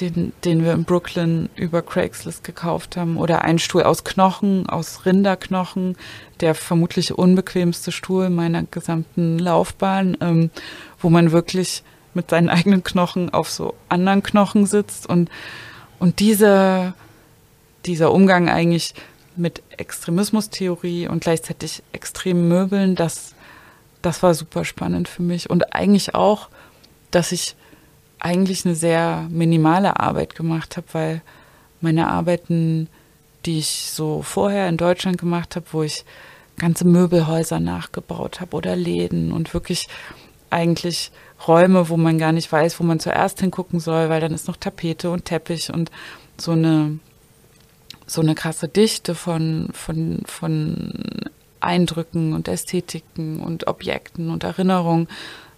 [0.01, 3.17] den, den wir in Brooklyn über Craigslist gekauft haben.
[3.17, 5.97] Oder ein Stuhl aus Knochen, aus Rinderknochen,
[6.41, 10.51] der vermutlich unbequemste Stuhl meiner gesamten Laufbahn, ähm,
[11.01, 11.83] wo man wirklich
[12.15, 15.07] mit seinen eigenen Knochen auf so anderen Knochen sitzt.
[15.07, 15.31] Und,
[15.99, 16.95] und diese,
[17.87, 18.95] dieser Umgang eigentlich
[19.37, 23.35] mit Extremismustheorie und gleichzeitig extremen Möbeln, das,
[24.03, 25.51] das war super spannend für mich.
[25.51, 26.49] Und eigentlich auch,
[27.11, 27.57] dass ich
[28.19, 31.23] eigentlich eine sehr minimale Arbeit gemacht habe, weil
[31.81, 32.89] meine Arbeiten,
[33.47, 36.05] die ich so vorher in Deutschland gemacht habe, wo ich
[36.59, 39.89] ganze Möbelhäuser nachgebaut habe oder Läden und wirklich
[40.51, 41.11] eigentlich
[41.49, 44.57] Räume, wo man gar nicht weiß, wo man zuerst hingucken soll, weil dann ist noch
[44.57, 45.91] Tapete und Teppich und
[46.37, 46.99] so eine
[48.07, 50.93] so eine krasse Dichte von von von
[51.61, 55.09] Eindrücken und Ästhetiken und Objekten und Erinnerungen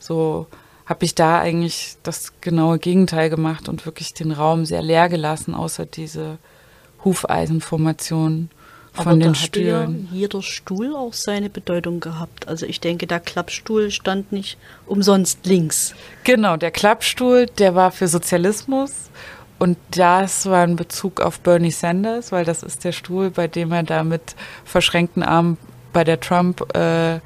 [0.02, 0.46] so
[0.84, 5.54] habe ich da eigentlich das genaue Gegenteil gemacht und wirklich den Raum sehr leer gelassen,
[5.54, 6.38] außer diese
[7.04, 8.50] Hufeisenformation
[8.92, 10.08] von Aber den da Stühlen.
[10.10, 12.48] Ja jeder Stuhl auch seine Bedeutung gehabt.
[12.48, 15.94] Also ich denke, der Klappstuhl stand nicht umsonst links.
[16.24, 18.92] Genau, der Klappstuhl, der war für Sozialismus.
[19.58, 23.70] Und das war ein Bezug auf Bernie Sanders, weil das ist der Stuhl, bei dem
[23.70, 24.34] er da mit
[24.64, 25.56] verschränkten Armen
[25.92, 27.20] bei der Trump äh,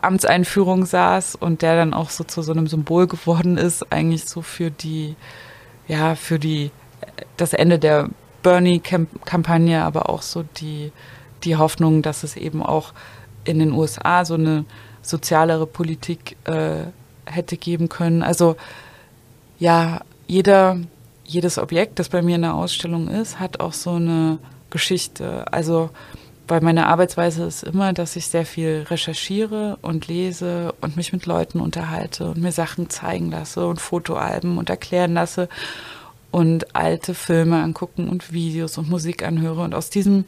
[0.00, 4.42] Amtseinführung saß und der dann auch so zu so einem Symbol geworden ist, eigentlich so
[4.42, 5.16] für die,
[5.88, 6.70] ja, für die,
[7.36, 8.08] das Ende der
[8.42, 10.92] Bernie-Kampagne, aber auch so die,
[11.44, 12.92] die Hoffnung, dass es eben auch
[13.44, 14.64] in den USA so eine
[15.02, 16.84] sozialere Politik äh,
[17.26, 18.22] hätte geben können.
[18.22, 18.56] Also
[19.58, 20.78] ja, jeder,
[21.24, 24.38] jedes Objekt, das bei mir in der Ausstellung ist, hat auch so eine
[24.70, 25.44] Geschichte.
[25.52, 25.90] Also
[26.48, 31.26] weil meine Arbeitsweise ist immer, dass ich sehr viel recherchiere und lese und mich mit
[31.26, 35.48] Leuten unterhalte und mir Sachen zeigen lasse und Fotoalben und erklären lasse
[36.30, 39.62] und alte Filme angucken und Videos und Musik anhöre.
[39.62, 40.24] Und aus diesem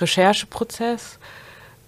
[0.00, 1.18] Rechercheprozess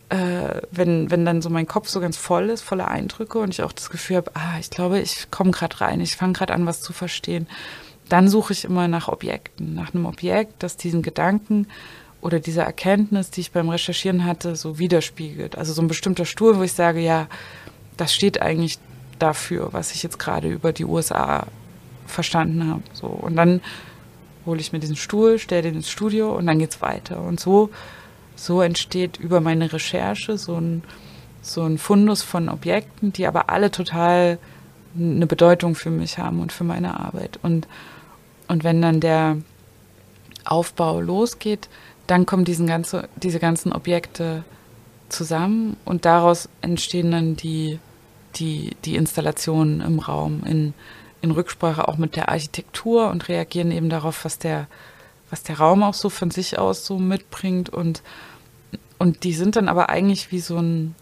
[0.08, 3.62] äh, wenn, wenn dann so mein Kopf so ganz voll ist, voller Eindrücke und ich
[3.62, 6.66] auch das Gefühl habe, ah, ich glaube, ich komme gerade rein, ich fange gerade an,
[6.66, 7.48] was zu verstehen,
[8.08, 11.66] dann suche ich immer nach Objekten, nach einem Objekt, das diesen Gedanken
[12.26, 15.56] oder diese Erkenntnis, die ich beim Recherchieren hatte, so widerspiegelt.
[15.56, 17.28] Also so ein bestimmter Stuhl, wo ich sage, ja,
[17.96, 18.78] das steht eigentlich
[19.20, 21.46] dafür, was ich jetzt gerade über die USA
[22.06, 22.82] verstanden habe.
[22.92, 23.06] So.
[23.06, 23.60] Und dann
[24.44, 27.20] hole ich mir diesen Stuhl, stelle den ins Studio und dann geht's weiter.
[27.20, 27.70] Und so
[28.36, 30.82] so entsteht über meine Recherche so ein,
[31.42, 34.38] so ein Fundus von Objekten, die aber alle total
[34.96, 37.38] eine Bedeutung für mich haben und für meine Arbeit.
[37.42, 37.66] Und,
[38.48, 39.38] und wenn dann der
[40.44, 41.68] Aufbau losgeht,
[42.06, 44.44] dann kommen diesen ganze, diese ganzen Objekte
[45.08, 47.78] zusammen und daraus entstehen dann die,
[48.36, 50.74] die, die Installationen im Raum in,
[51.22, 54.66] in Rücksprache auch mit der Architektur und reagieren eben darauf, was der,
[55.30, 58.02] was der Raum auch so von sich aus so mitbringt und,
[58.98, 60.94] und die sind dann aber eigentlich wie so ein,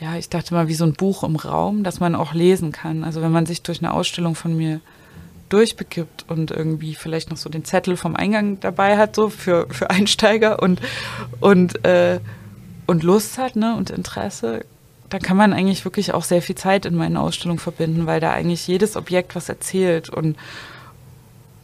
[0.00, 3.04] ja, ich dachte mal, wie so ein Buch im Raum, das man auch lesen kann.
[3.04, 4.80] Also wenn man sich durch eine Ausstellung von mir
[5.52, 9.90] durchbegibt und irgendwie vielleicht noch so den Zettel vom Eingang dabei hat, so für, für
[9.90, 10.80] Einsteiger und,
[11.40, 12.20] und, äh,
[12.86, 14.64] und Lust hat ne, und Interesse,
[15.10, 18.32] dann kann man eigentlich wirklich auch sehr viel Zeit in meine Ausstellung verbinden, weil da
[18.32, 20.36] eigentlich jedes Objekt was erzählt und,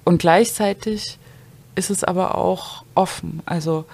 [0.04, 1.18] und gleichzeitig
[1.76, 3.42] ist es aber auch offen.
[3.46, 3.84] Also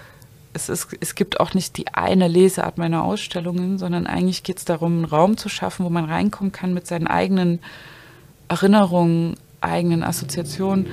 [0.54, 4.64] es, ist, es gibt auch nicht die eine Leseart meiner Ausstellungen, sondern eigentlich geht es
[4.64, 7.60] darum, einen Raum zu schaffen, wo man reinkommen kann mit seinen eigenen
[8.48, 10.86] Erinnerungen, eigenen Assoziationen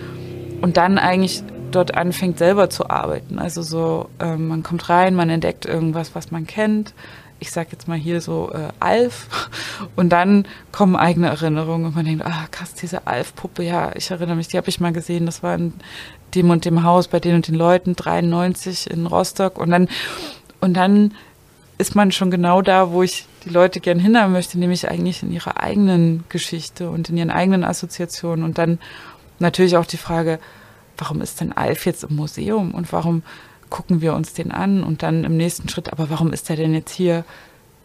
[0.61, 3.39] und dann eigentlich dort anfängt selber zu arbeiten.
[3.39, 6.93] Also so, äh, man kommt rein, man entdeckt irgendwas, was man kennt.
[7.39, 9.49] Ich sage jetzt mal hier so äh, Alf
[9.95, 14.35] und dann kommen eigene Erinnerungen und man denkt, ah krass, diese Alf-Puppe, ja, ich erinnere
[14.35, 15.73] mich, die habe ich mal gesehen, das war in
[16.35, 19.57] dem und dem Haus bei den und den Leuten, 93 in Rostock.
[19.57, 19.87] Und dann,
[20.59, 21.13] und dann
[21.77, 25.31] ist man schon genau da, wo ich die Leute gern hinhaben möchte, nämlich eigentlich in
[25.31, 28.43] ihrer eigenen Geschichte und in ihren eigenen Assoziationen.
[28.43, 28.79] Und dann
[29.39, 30.39] natürlich auch die Frage,
[30.97, 33.23] warum ist denn Alf jetzt im Museum und warum
[33.69, 34.83] gucken wir uns den an?
[34.83, 37.23] Und dann im nächsten Schritt, aber warum ist er denn jetzt hier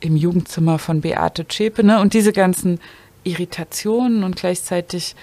[0.00, 1.84] im Jugendzimmer von Beate Zschäpe?
[1.84, 2.00] Ne?
[2.00, 2.80] Und diese ganzen
[3.22, 5.14] Irritationen und gleichzeitig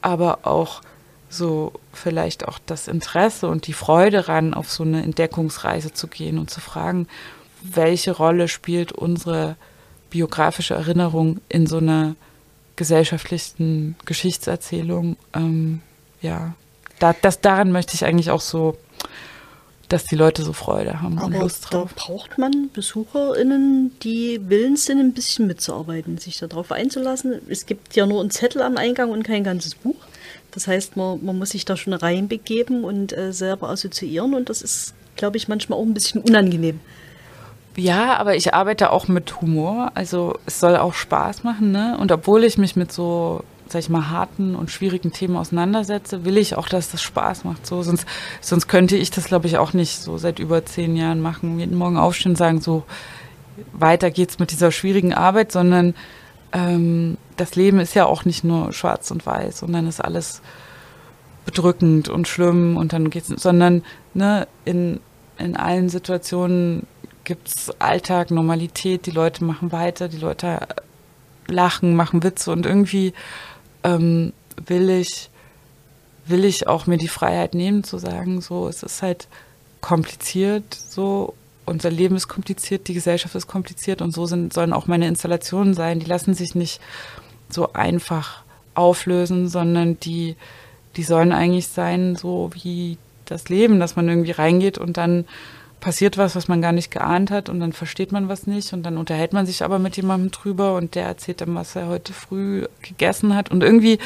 [0.00, 0.82] aber auch
[1.28, 6.38] so vielleicht auch das Interesse und die Freude ran, auf so eine Entdeckungsreise zu gehen
[6.38, 7.08] und zu fragen,
[7.62, 9.56] welche Rolle spielt unsere
[10.12, 12.14] biografische Erinnerung in so einer
[12.76, 15.16] gesellschaftlichen Geschichtserzählung.
[15.34, 15.80] Ähm,
[16.20, 16.54] ja,
[16.98, 18.76] da, das, daran möchte ich eigentlich auch so,
[19.88, 21.94] dass die Leute so Freude haben Aber und Lust drauf.
[21.94, 27.40] Da braucht man BesucherInnen, die willens sind, ein bisschen mitzuarbeiten, sich darauf einzulassen.
[27.48, 29.96] Es gibt ja nur einen Zettel am Eingang und kein ganzes Buch.
[30.50, 34.60] Das heißt, man, man muss sich da schon reinbegeben und äh, selber assoziieren und das
[34.60, 36.80] ist, glaube ich, manchmal auch ein bisschen unangenehm.
[37.76, 41.96] Ja, aber ich arbeite auch mit Humor, also es soll auch Spaß machen, ne?
[41.98, 46.36] Und obwohl ich mich mit so, sag ich mal, harten und schwierigen Themen auseinandersetze, will
[46.36, 47.66] ich auch, dass das Spaß macht.
[47.66, 48.06] So, sonst,
[48.42, 51.78] sonst könnte ich das, glaube ich, auch nicht so seit über zehn Jahren machen, jeden
[51.78, 52.84] Morgen aufstehen und sagen, so
[53.72, 55.94] weiter geht's mit dieser schwierigen Arbeit, sondern
[56.52, 60.42] ähm, das Leben ist ja auch nicht nur schwarz und weiß, sondern ist alles
[61.46, 63.82] bedrückend und schlimm und dann geht's, sondern
[64.12, 65.00] ne, in,
[65.38, 66.86] in allen Situationen
[67.24, 70.60] gibt's Alltag, Normalität, die Leute machen weiter, die Leute
[71.46, 73.12] lachen, machen Witze und irgendwie
[73.84, 74.32] ähm,
[74.66, 75.28] will ich
[76.24, 79.26] will ich auch mir die Freiheit nehmen zu sagen, so es ist halt
[79.80, 84.86] kompliziert so unser Leben ist kompliziert, die Gesellschaft ist kompliziert und so sind, sollen auch
[84.86, 86.00] meine Installationen sein.
[86.00, 86.80] Die lassen sich nicht
[87.48, 88.42] so einfach
[88.74, 90.36] auflösen, sondern die,
[90.96, 95.24] die sollen eigentlich sein, so wie das Leben, dass man irgendwie reingeht und dann
[95.82, 98.84] passiert was, was man gar nicht geahnt hat und dann versteht man was nicht und
[98.84, 102.12] dann unterhält man sich aber mit jemandem drüber und der erzählt dann, was er heute
[102.12, 103.98] früh gegessen hat und irgendwie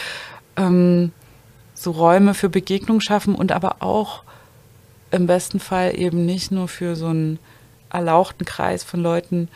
[0.56, 1.12] ähm,
[1.74, 4.22] so Räume für Begegnung schaffen und aber auch
[5.10, 7.38] im besten Fall eben nicht nur für so einen
[7.90, 9.48] erlauchten Kreis von Leuten,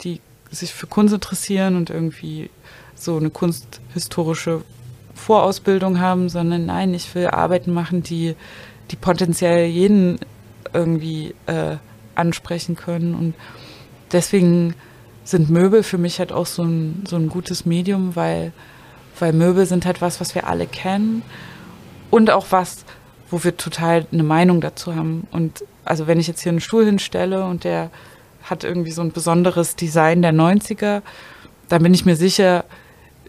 [0.00, 2.48] die sich für Kunst interessieren und irgendwie
[2.94, 4.62] so eine kunsthistorische
[5.14, 8.36] Vorausbildung haben, sondern nein, ich will Arbeiten machen, die,
[8.90, 10.18] die potenziell jeden
[10.72, 11.76] irgendwie äh,
[12.14, 13.14] ansprechen können.
[13.14, 13.34] Und
[14.12, 14.74] deswegen
[15.24, 18.52] sind Möbel für mich halt auch so ein, so ein gutes Medium, weil,
[19.18, 21.22] weil Möbel sind halt was, was wir alle kennen
[22.10, 22.84] und auch was,
[23.30, 25.26] wo wir total eine Meinung dazu haben.
[25.30, 27.90] Und also wenn ich jetzt hier einen Stuhl hinstelle und der
[28.42, 31.02] hat irgendwie so ein besonderes Design der 90er,
[31.68, 32.64] dann bin ich mir sicher,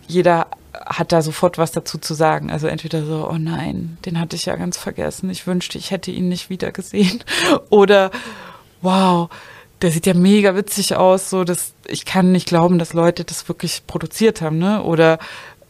[0.08, 0.48] jeder
[0.86, 2.52] hat da sofort was dazu zu sagen.
[2.52, 5.30] Also entweder so, oh nein, den hatte ich ja ganz vergessen.
[5.30, 7.24] Ich wünschte, ich hätte ihn nicht wieder gesehen.
[7.70, 8.12] Oder
[8.82, 9.30] wow,
[9.82, 13.48] der sieht ja mega witzig aus, so dass ich kann nicht glauben, dass Leute das
[13.48, 14.84] wirklich produziert haben, ne?
[14.84, 15.20] Oder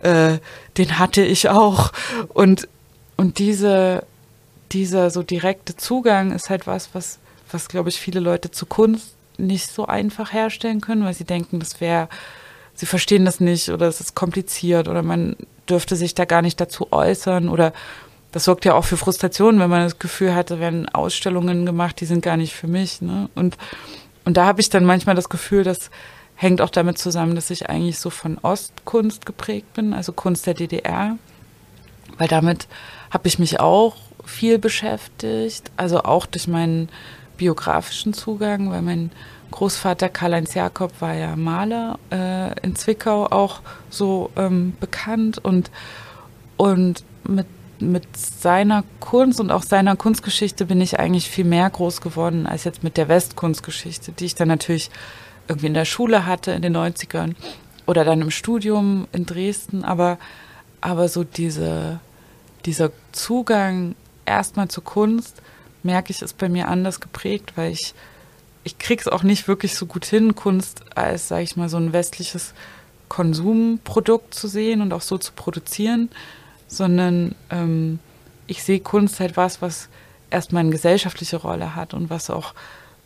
[0.02, 0.39] äh,
[0.78, 1.91] den hatte ich auch.
[2.30, 2.67] Und,
[3.17, 4.06] und diese,
[4.72, 7.19] dieser so direkte Zugang ist halt was, was,
[7.52, 11.60] was glaube ich, viele Leute zu Kunst nicht so einfach herstellen können, weil sie denken,
[11.60, 12.10] das wäre,
[12.80, 15.36] sie verstehen das nicht oder es ist kompliziert oder man
[15.68, 17.74] dürfte sich da gar nicht dazu äußern oder
[18.32, 22.06] das sorgt ja auch für Frustration, wenn man das Gefühl hatte, werden Ausstellungen gemacht, die
[22.06, 23.02] sind gar nicht für mich.
[23.02, 23.28] Ne?
[23.36, 23.58] Und,
[24.24, 25.89] und da habe ich dann manchmal das Gefühl, das
[26.36, 30.54] hängt auch damit zusammen, dass ich eigentlich so von Ostkunst geprägt bin, also Kunst der
[30.54, 31.18] DDR,
[32.18, 32.68] weil damit
[33.12, 36.88] habe ich mich auch viel beschäftigt, also auch durch meinen
[37.36, 39.12] biografischen Zugang, weil mein
[39.52, 45.72] Großvater Karl-Heinz Jakob war ja Maler äh, in Zwickau auch so ähm, bekannt und,
[46.58, 47.48] und mit,
[47.80, 52.64] mit seiner Kunst und auch seiner Kunstgeschichte bin ich eigentlich viel mehr groß geworden als
[52.64, 54.90] jetzt mit der Westkunstgeschichte, die ich dann natürlich
[55.48, 57.36] irgendwie in der Schule hatte in den 90ern
[57.88, 60.20] oder dann im Studium in Dresden, aber,
[60.80, 62.00] aber so diese,
[62.66, 65.42] dieser Zugang erstmal zur Kunst,
[65.82, 67.96] merke ich, ist bei mir anders geprägt, weil ich,
[68.63, 71.78] ich kriege es auch nicht wirklich so gut hin, Kunst als, sage ich mal, so
[71.78, 72.54] ein westliches
[73.08, 76.10] Konsumprodukt zu sehen und auch so zu produzieren,
[76.67, 78.00] sondern ähm,
[78.48, 79.89] ich sehe Kunst halt was, was
[80.30, 82.54] erstmal eine gesellschaftliche Rolle hat und was auch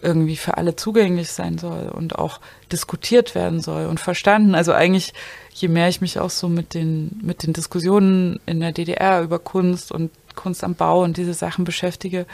[0.02, 4.54] irgendwie für alle zugänglich sein soll und auch diskutiert werden soll und verstanden.
[4.54, 5.14] Also eigentlich,
[5.54, 9.40] je mehr ich mich auch so mit den, mit den Diskussionen in der DDR über
[9.40, 12.26] Kunst und Kunst am Bau und diese Sachen beschäftige,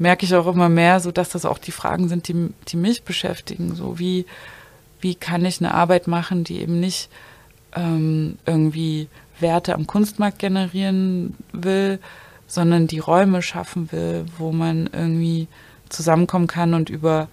[0.00, 3.02] merke ich auch immer mehr, so dass das auch die Fragen sind, die, die mich
[3.02, 3.74] beschäftigen.
[3.74, 4.24] So wie,
[5.00, 7.10] wie kann ich eine Arbeit machen, die eben nicht
[7.76, 9.08] ähm, irgendwie
[9.38, 11.98] Werte am Kunstmarkt generieren will,
[12.46, 15.48] sondern die Räume schaffen will, wo man irgendwie
[15.90, 17.28] zusammenkommen kann und über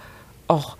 [0.47, 0.77] auch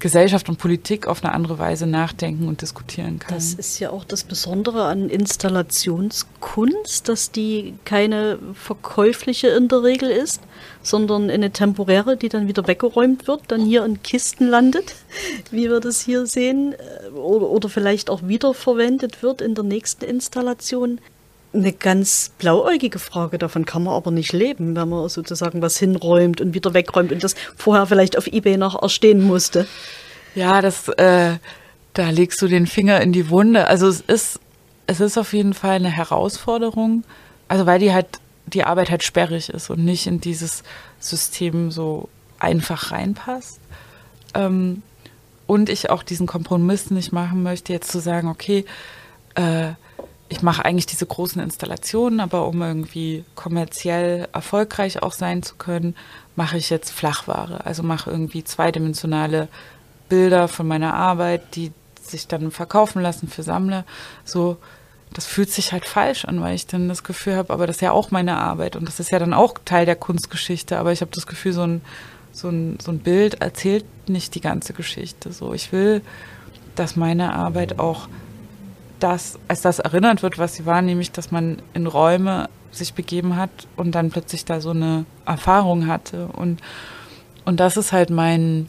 [0.00, 3.34] Gesellschaft und Politik auf eine andere Weise nachdenken und diskutieren kann.
[3.34, 10.10] Das ist ja auch das Besondere an Installationskunst, dass die keine verkäufliche in der Regel
[10.10, 10.40] ist,
[10.82, 14.94] sondern eine temporäre, die dann wieder weggeräumt wird, dann hier in Kisten landet,
[15.50, 20.04] wie wir das hier sehen, äh, oder, oder vielleicht auch wiederverwendet wird in der nächsten
[20.04, 21.00] Installation
[21.52, 23.38] eine ganz blauäugige Frage.
[23.38, 27.24] Davon kann man aber nicht leben, wenn man sozusagen was hinräumt und wieder wegräumt und
[27.24, 29.66] das vorher vielleicht auf Ebay noch erstehen musste.
[30.34, 31.38] Ja, das, äh,
[31.94, 33.66] da legst du den Finger in die Wunde.
[33.66, 34.40] Also es ist,
[34.86, 37.04] es ist auf jeden Fall eine Herausforderung.
[37.48, 38.06] Also weil die halt,
[38.46, 40.62] die Arbeit halt sperrig ist und nicht in dieses
[41.00, 42.08] System so
[42.38, 43.60] einfach reinpasst.
[44.34, 44.82] Ähm,
[45.48, 48.64] und ich auch diesen Kompromiss nicht machen möchte, jetzt zu sagen, okay,
[49.34, 49.72] äh,
[50.30, 55.96] ich mache eigentlich diese großen Installationen, aber um irgendwie kommerziell erfolgreich auch sein zu können,
[56.36, 57.66] mache ich jetzt Flachware.
[57.66, 59.48] Also mache irgendwie zweidimensionale
[60.08, 63.84] Bilder von meiner Arbeit, die sich dann verkaufen lassen für Sammler.
[64.24, 64.56] So,
[65.12, 67.82] das fühlt sich halt falsch an, weil ich dann das Gefühl habe, aber das ist
[67.82, 70.78] ja auch meine Arbeit und das ist ja dann auch Teil der Kunstgeschichte.
[70.78, 71.80] Aber ich habe das Gefühl, so ein,
[72.30, 75.32] so, ein, so ein Bild erzählt nicht die ganze Geschichte.
[75.32, 76.02] So, ich will,
[76.76, 78.08] dass meine Arbeit auch
[79.02, 83.36] das, als das erinnert wird, was sie war, nämlich, dass man in Räume sich begeben
[83.36, 86.28] hat und dann plötzlich da so eine Erfahrung hatte.
[86.28, 86.60] Und,
[87.44, 88.68] und das ist halt mein,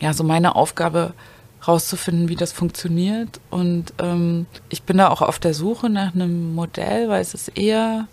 [0.00, 1.12] ja, so meine Aufgabe,
[1.66, 3.40] rauszufinden, wie das funktioniert.
[3.50, 7.48] Und ähm, ich bin da auch auf der Suche nach einem Modell, weil es ist
[7.56, 8.06] eher,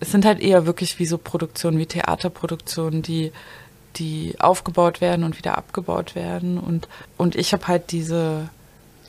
[0.00, 3.32] es sind halt eher wirklich wie so Produktionen, wie Theaterproduktionen, die,
[3.96, 6.58] die aufgebaut werden und wieder abgebaut werden.
[6.58, 8.48] Und, und ich habe halt diese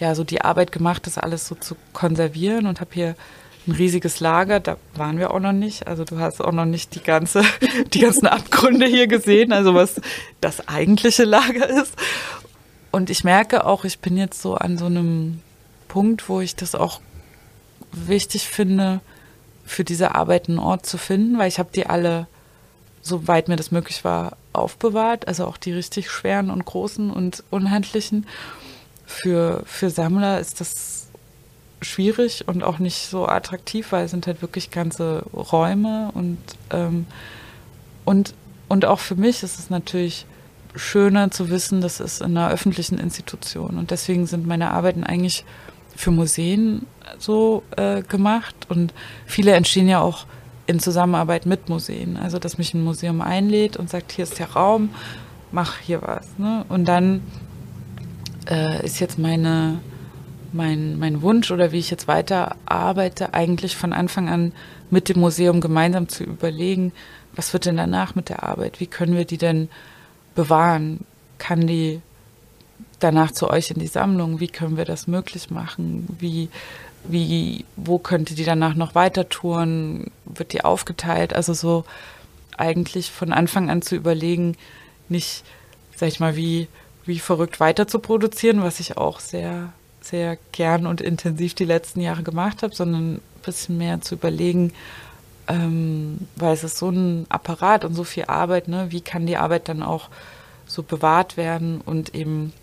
[0.02, 3.16] ja so die Arbeit gemacht, das alles so zu konservieren und habe hier
[3.68, 5.88] ein riesiges Lager, da waren wir auch noch nicht.
[5.88, 7.44] Also du hast auch noch nicht die ganze,
[7.94, 10.02] die ganzen Abgründe hier gesehen, also was
[10.42, 11.94] das eigentliche Lager ist.
[12.92, 15.42] Und ich merke auch, ich bin jetzt so an so einem
[15.88, 17.00] Punkt, wo ich das auch
[17.92, 19.00] wichtig finde,
[19.64, 22.28] für diese Arbeit einen Ort zu finden, weil ich habe die alle,
[23.02, 25.28] soweit mir das möglich war, aufbewahrt.
[25.28, 28.26] Also auch die richtig schweren und großen und unhandlichen
[29.12, 31.08] für, für Sammler ist das
[31.82, 36.38] schwierig und auch nicht so attraktiv, weil es sind halt wirklich ganze Räume und,
[36.70, 37.06] ähm,
[38.06, 38.34] und,
[38.68, 40.26] und auch für mich ist es natürlich
[40.76, 45.44] schöner zu wissen, das ist in einer öffentlichen Institution und deswegen sind meine Arbeiten eigentlich
[45.96, 46.86] für Museen
[47.18, 48.94] so äh, gemacht und
[49.26, 50.26] viele entstehen ja auch
[50.68, 54.52] in Zusammenarbeit mit Museen, also dass mich ein Museum einlädt und sagt, hier ist der
[54.52, 54.92] Raum,
[55.52, 56.28] mach hier was.
[56.38, 56.64] Ne?
[56.70, 57.22] Und dann
[58.52, 59.80] äh, ist jetzt meine,
[60.52, 64.52] mein, mein Wunsch oder wie ich jetzt weiter arbeite, eigentlich von Anfang an
[64.90, 66.92] mit dem Museum gemeinsam zu überlegen,
[67.36, 68.80] was wird denn danach mit der Arbeit?
[68.80, 69.70] Wie können wir die denn
[70.36, 71.06] bewahren?
[71.42, 72.02] kann die
[73.00, 74.40] danach zu euch in die Sammlung?
[74.40, 76.08] Wie können wir das möglich machen?
[76.20, 76.50] Wie,
[77.04, 80.12] wie, wo könnte die danach noch weiter touren?
[80.26, 81.34] Wird die aufgeteilt?
[81.34, 81.84] Also so
[82.56, 84.56] eigentlich von Anfang an zu überlegen,
[85.10, 85.44] nicht,
[85.96, 86.68] sag ich mal, wie,
[87.12, 92.00] wie verrückt weiter zu produzieren, was ich auch sehr, sehr gern und intensiv die letzten
[92.00, 94.72] Jahre gemacht habe, sondern ein bisschen mehr zu überlegen,
[95.50, 98.88] ähm, weil es ist so ein Apparat und so viel Arbeit, ne?
[98.92, 100.08] wie kann die Arbeit dann auch
[100.66, 102.54] so bewahrt werden und eben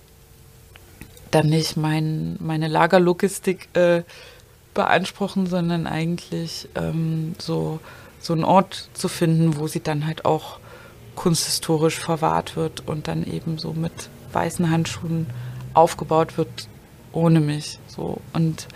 [1.31, 4.03] dann nicht mein, meine Lagerlogistik äh,
[4.73, 7.81] beanspruchen, sondern eigentlich ähm, so,
[8.19, 10.59] so einen Ort zu finden, wo sie dann halt auch
[11.17, 15.27] kunsthistorisch verwahrt wird und dann eben so mit weißen Handschuhen
[15.75, 16.69] aufgebaut wird
[17.13, 17.79] ohne mich.
[17.87, 18.19] So.
[18.33, 18.69] Und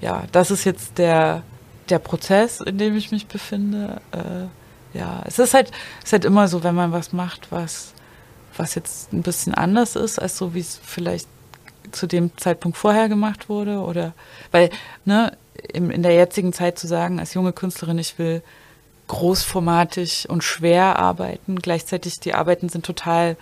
[0.00, 1.42] ja, das ist jetzt der,
[1.88, 4.00] der Prozess, in dem ich mich befinde.
[4.12, 5.70] Äh, ja, es ist halt,
[6.02, 7.94] ist halt immer so, wenn man was macht, was,
[8.56, 11.28] was jetzt ein bisschen anders ist, als so wie es vielleicht
[11.92, 13.80] zu dem Zeitpunkt vorher gemacht wurde.
[13.80, 14.12] Oder
[14.50, 14.70] weil,
[15.04, 15.36] ne,
[15.72, 18.42] in, in der jetzigen Zeit zu sagen, als junge Künstlerin, ich will
[19.08, 21.56] großformatig und schwer arbeiten.
[21.56, 23.36] Gleichzeitig die Arbeiten sind total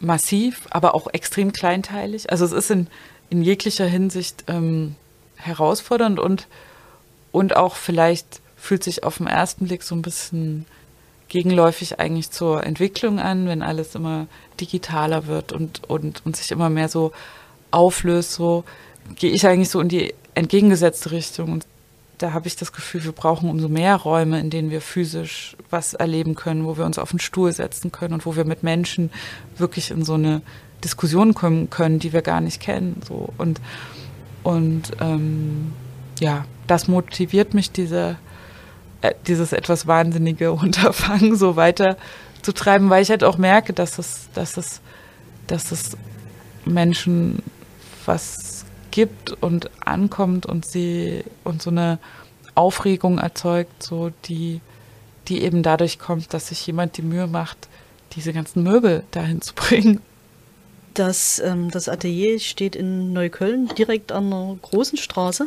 [0.00, 2.30] massiv, aber auch extrem kleinteilig.
[2.30, 2.88] Also es ist in,
[3.30, 4.94] in jeglicher Hinsicht ähm,
[5.36, 6.46] herausfordernd und,
[7.32, 10.66] und auch vielleicht fühlt sich auf den ersten Blick so ein bisschen
[11.28, 14.26] gegenläufig eigentlich zur Entwicklung an, wenn alles immer
[14.60, 17.12] digitaler wird und, und, und sich immer mehr so
[17.70, 18.64] auflöst, so
[19.16, 21.60] gehe ich eigentlich so in die entgegengesetzte Richtung.
[22.18, 25.94] Da habe ich das Gefühl, wir brauchen umso mehr Räume, in denen wir physisch was
[25.94, 29.10] erleben können, wo wir uns auf den Stuhl setzen können und wo wir mit Menschen
[29.58, 30.40] wirklich in so eine
[30.82, 33.00] Diskussion kommen können, die wir gar nicht kennen.
[33.06, 33.28] So.
[33.36, 33.60] Und,
[34.42, 35.72] und ähm,
[36.20, 38.16] ja, das motiviert mich, diese,
[39.02, 41.96] äh, dieses etwas wahnsinnige Unterfangen so weiter
[42.42, 44.80] zu treiben, weil ich halt auch merke, dass es, dass es,
[45.48, 45.96] dass es
[46.64, 47.42] Menschen
[48.04, 48.45] was
[48.96, 51.98] gibt und ankommt und sie und so eine
[52.54, 54.62] Aufregung erzeugt, so die,
[55.28, 57.68] die eben dadurch kommt, dass sich jemand die Mühe macht,
[58.14, 60.00] diese ganzen Möbel dahin zu bringen.
[60.94, 65.46] Das, ähm, das Atelier steht in Neukölln, direkt an einer großen Straße.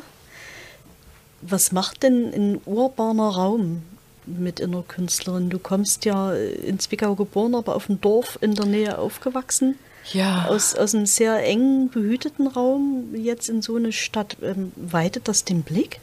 [1.41, 3.81] Was macht denn ein urbaner Raum
[4.27, 5.49] mit einer Künstlerin?
[5.49, 9.73] Du kommst ja in Zwickau geboren, aber auf dem Dorf in der Nähe aufgewachsen
[10.11, 10.45] ja.
[10.45, 14.37] aus, aus einem sehr eng behüteten Raum jetzt in so eine Stadt.
[14.41, 15.99] Ähm, weitet das den Blick?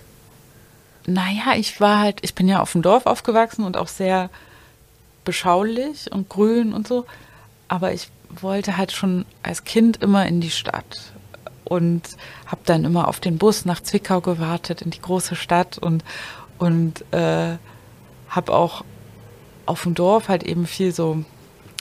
[1.06, 4.30] Naja, ich war halt, ich bin ja auf dem Dorf aufgewachsen und auch sehr
[5.24, 7.06] beschaulich und grün und so.
[7.68, 8.08] Aber ich
[8.40, 11.12] wollte halt schon als Kind immer in die Stadt
[11.64, 12.02] und
[12.46, 16.04] habe dann immer auf den Bus nach Zwickau gewartet, in die große Stadt und,
[16.58, 17.56] und äh,
[18.28, 18.84] habe auch
[19.66, 21.24] auf dem Dorf halt eben viel so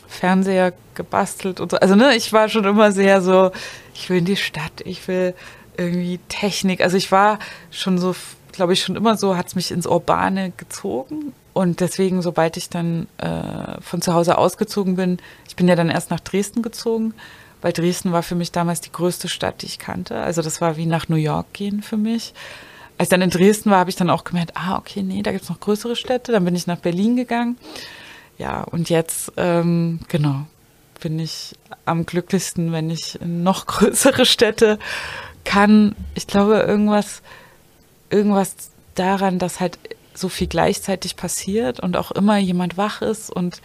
[0.08, 1.78] Fernseher gebastelt und so.
[1.78, 3.52] Also ne, ich war schon immer sehr so,
[3.94, 5.34] ich will in die Stadt, ich will
[5.78, 6.82] irgendwie Technik.
[6.82, 7.40] Also ich war
[7.72, 8.16] schon so,
[8.52, 11.34] glaube ich, schon immer so, hat es mich ins Urbane gezogen.
[11.54, 15.90] Und deswegen, sobald ich dann äh, von zu Hause ausgezogen bin, ich bin ja dann
[15.90, 17.14] erst nach Dresden gezogen,
[17.62, 20.18] weil Dresden war für mich damals die größte Stadt, die ich kannte.
[20.18, 22.34] Also das war wie nach New York gehen für mich.
[22.98, 25.32] Als ich dann in Dresden war, habe ich dann auch gemerkt, ah, okay, nee, da
[25.32, 26.32] gibt es noch größere Städte.
[26.32, 27.58] Dann bin ich nach Berlin gegangen
[28.38, 30.46] ja, und jetzt, ähm, genau,
[31.00, 31.56] bin ich
[31.86, 34.80] am glücklichsten, wenn ich in noch größere Städte
[35.44, 35.96] kann.
[36.16, 37.22] Ich glaube, irgendwas,
[38.10, 38.56] irgendwas
[38.96, 39.78] daran, dass halt
[40.14, 43.62] so viel gleichzeitig passiert und auch immer jemand wach ist und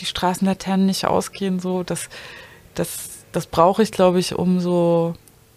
[0.00, 2.08] die Straßenlaternen nicht ausgehen, so, das,
[2.74, 5.14] das, das brauche ich, glaube ich, um so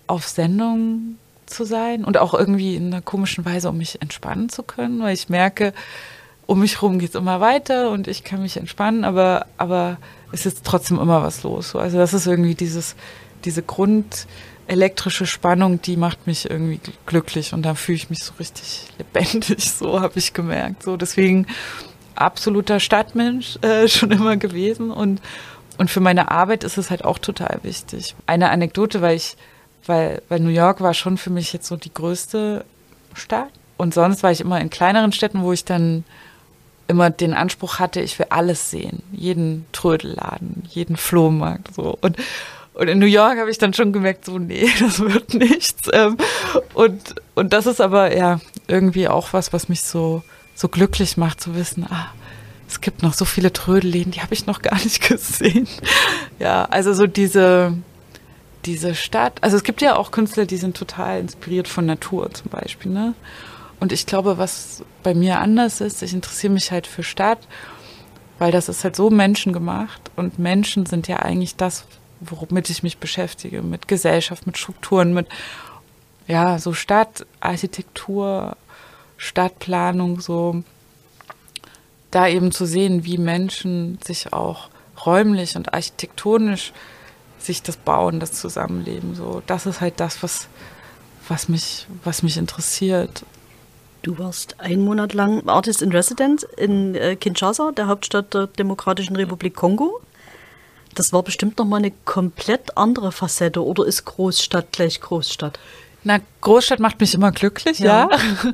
[0.08, 4.64] auf Sendung zu sein und auch irgendwie in einer komischen Weise, um mich entspannen zu
[4.64, 5.74] können, weil ich merke,
[6.46, 9.98] um mich herum geht es immer weiter und ich kann mich entspannen, aber, aber
[10.32, 11.76] es ist trotzdem immer was los.
[11.76, 12.96] Also das ist irgendwie dieses,
[13.46, 18.88] diese grundelektrische Spannung, die macht mich irgendwie glücklich und da fühle ich mich so richtig
[18.98, 20.84] lebendig, so habe ich gemerkt.
[20.84, 21.48] So deswegen
[22.16, 25.22] absoluter Stadtmensch äh, schon immer gewesen und,
[25.78, 28.16] und für meine Arbeit ist es halt auch total wichtig.
[28.26, 29.38] Eine Anekdote, weil ich,
[29.86, 32.66] weil, weil New York war schon für mich jetzt so die größte
[33.14, 36.04] Stadt und sonst war ich immer in kleineren Städten, wo ich dann
[36.88, 39.02] immer den Anspruch hatte, ich will alles sehen.
[39.12, 41.98] Jeden Trödelladen, jeden Flohmarkt, so.
[42.02, 42.18] Und,
[42.74, 45.90] und in New York habe ich dann schon gemerkt, so, nee, das wird nichts.
[45.92, 46.18] Ähm,
[46.74, 50.24] und, und das ist aber ja irgendwie auch was, was mich so,
[50.56, 52.08] so glücklich macht, zu wissen, ah,
[52.68, 55.68] es gibt noch so viele Trödelläden, die habe ich noch gar nicht gesehen.
[56.40, 57.78] Ja, also so diese,
[58.66, 62.50] diese Stadt, also es gibt ja auch Künstler, die sind total inspiriert von Natur zum
[62.50, 63.14] Beispiel, ne?
[63.84, 67.40] Und ich glaube, was bei mir anders ist, ich interessiere mich halt für Stadt
[68.40, 71.86] weil das ist halt so menschengemacht und Menschen sind ja eigentlich das,
[72.20, 75.28] womit ich mich beschäftige, mit Gesellschaft, mit Strukturen, mit
[76.28, 78.58] ja, so Stadtarchitektur,
[79.16, 80.64] Stadtplanung, so
[82.12, 84.70] da eben zu sehen, wie Menschen sich auch
[85.06, 86.74] räumlich und architektonisch
[87.40, 89.16] sich das bauen, das Zusammenleben.
[89.16, 90.48] So, das ist halt das, was,
[91.28, 93.26] was, mich, was mich interessiert.
[94.04, 99.16] Du warst einen Monat lang Artist in Residence in äh, Kinshasa, der Hauptstadt der Demokratischen
[99.16, 100.02] Republik Kongo.
[100.94, 105.58] Das war bestimmt nochmal eine komplett andere Facette oder ist Großstadt gleich Großstadt?
[106.04, 108.10] Na, Großstadt macht mich immer glücklich, ja.
[108.12, 108.54] ja.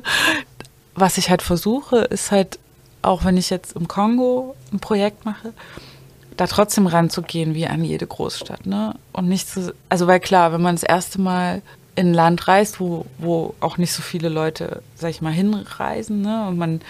[0.94, 2.60] Was ich halt versuche, ist halt,
[3.02, 5.52] auch wenn ich jetzt im Kongo ein Projekt mache,
[6.36, 8.94] da trotzdem ranzugehen wie an jede Großstadt, ne?
[9.12, 11.60] Und nicht zu, also weil klar, wenn man das erste Mal
[11.96, 16.22] in ein Land reist, wo, wo auch nicht so viele Leute, sag ich mal, hinreisen,
[16.22, 16.46] ne?
[16.48, 16.80] Und man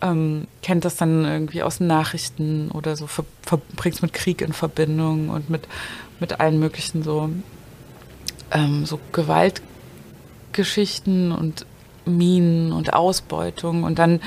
[0.00, 3.08] ähm, kennt das dann irgendwie aus den Nachrichten oder so,
[3.76, 5.68] bringt es mit Krieg in Verbindung und mit,
[6.20, 7.30] mit allen möglichen so,
[8.50, 11.66] ähm, so Gewaltgeschichten und
[12.04, 14.20] Minen und Ausbeutung und dann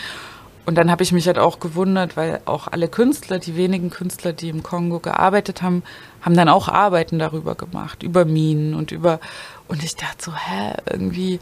[0.68, 4.34] und dann habe ich mich halt auch gewundert, weil auch alle Künstler, die wenigen Künstler,
[4.34, 5.82] die im Kongo gearbeitet haben,
[6.22, 9.22] haben dann auch Arbeiten darüber gemacht, über Minen und über
[9.70, 11.40] und ich dachte so, hä, irgendwie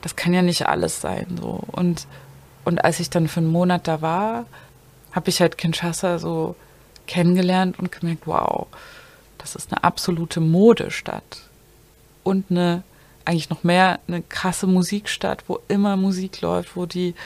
[0.00, 1.60] das kann ja nicht alles sein so.
[1.72, 2.06] Und
[2.64, 4.46] und als ich dann für einen Monat da war,
[5.10, 6.54] habe ich halt Kinshasa so
[7.08, 8.68] kennengelernt und gemerkt, wow,
[9.38, 11.48] das ist eine absolute Modestadt
[12.22, 12.84] und eine
[13.24, 17.16] eigentlich noch mehr eine krasse Musikstadt, wo immer Musik läuft, wo die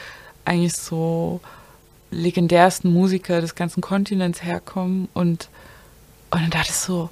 [0.45, 1.41] eigentlich so
[2.11, 5.09] legendärsten Musiker des ganzen Kontinents herkommen.
[5.13, 5.49] Und,
[6.31, 7.09] und dann dachte ich so,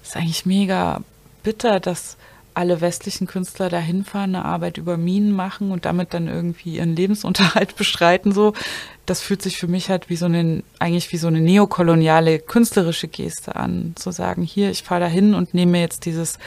[0.00, 1.00] das ist eigentlich mega
[1.42, 2.16] bitter, dass
[2.54, 6.94] alle westlichen Künstler da hinfahren, eine Arbeit über Minen machen und damit dann irgendwie ihren
[6.94, 8.32] Lebensunterhalt bestreiten.
[8.32, 8.54] So,
[9.06, 13.08] das fühlt sich für mich halt wie so eine, eigentlich wie so eine neokoloniale künstlerische
[13.08, 16.38] Geste an, zu sagen, hier, ich fahre da hin und nehme jetzt dieses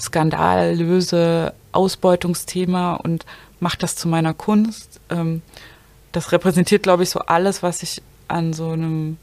[0.00, 3.26] skandalöse Ausbeutungsthema und
[3.64, 5.00] mache das zu meiner Kunst.
[5.08, 5.40] Ähm,
[6.12, 9.16] das repräsentiert, glaube ich, so alles, was ich an so einem,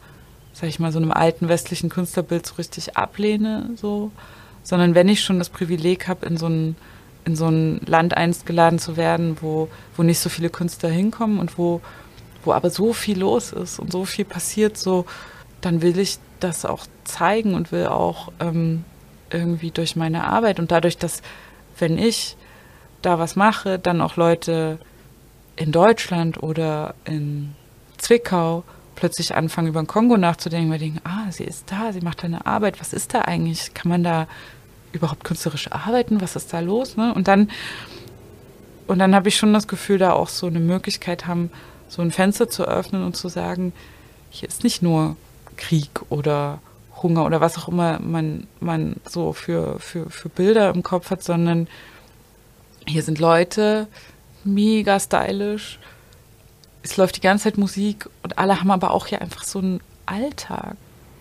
[0.52, 4.12] sag ich mal, so einem alten westlichen Künstlerbild so richtig ablehne, so.
[4.64, 6.76] Sondern wenn ich schon das Privileg habe, in so ein,
[7.24, 11.38] in so ein Land einst geladen zu werden, wo, wo nicht so viele Künstler hinkommen
[11.38, 11.80] und wo,
[12.44, 15.06] wo aber so viel los ist und so viel passiert, so,
[15.62, 18.86] dann will ich das auch zeigen und will auch ähm,
[19.30, 21.22] irgendwie durch meine Arbeit und dadurch, dass,
[21.78, 22.38] wenn ich
[23.02, 24.80] da was mache, dann auch Leute
[25.56, 27.54] in Deutschland oder in
[27.98, 28.64] Zwickau
[28.96, 32.22] plötzlich anfangen, über den Kongo nachzudenken, weil die denken, ah, sie ist da, sie macht
[32.22, 33.74] da eine Arbeit, was ist da eigentlich?
[33.74, 34.28] Kann man da
[34.92, 36.22] überhaupt künstlerisch arbeiten?
[36.22, 36.98] Was ist da los?
[36.98, 37.14] Ne?
[37.14, 37.50] Und dann,
[38.88, 41.50] und dann habe ich schon das Gefühl, da auch so eine Möglichkeit haben,
[41.88, 43.74] so ein Fenster zu öffnen und zu sagen,
[44.30, 45.16] hier ist nicht nur
[45.58, 46.60] Krieg oder
[47.02, 51.24] Hunger oder was auch immer man, man so für, für, für Bilder im Kopf hat,
[51.24, 51.68] sondern
[52.86, 53.88] hier sind Leute,
[54.44, 55.80] mega stylisch.
[56.84, 59.82] Es läuft die ganze Zeit Musik und alle haben aber auch hier einfach so einen
[60.06, 60.76] Alltag.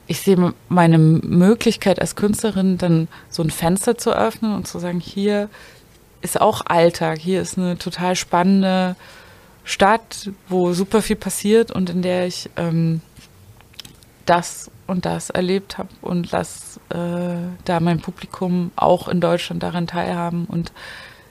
[0.07, 5.01] Ich sehe meine Möglichkeit als Künstlerin, dann so ein Fenster zu öffnen und zu sagen,
[5.01, 5.49] hier
[6.23, 8.97] ist auch Alltag, hier ist eine total spannende
[9.65, 13.03] Stadt, wo super viel passiert und in der ich ähm,
[14.27, 19.87] das und das erlebt habe und lass äh, da mein Publikum auch in Deutschland daran
[19.87, 20.73] teilhaben und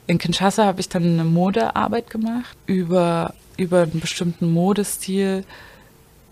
[0.09, 5.45] in Kinshasa habe ich dann eine Modearbeit gemacht über, über einen bestimmten Modestil,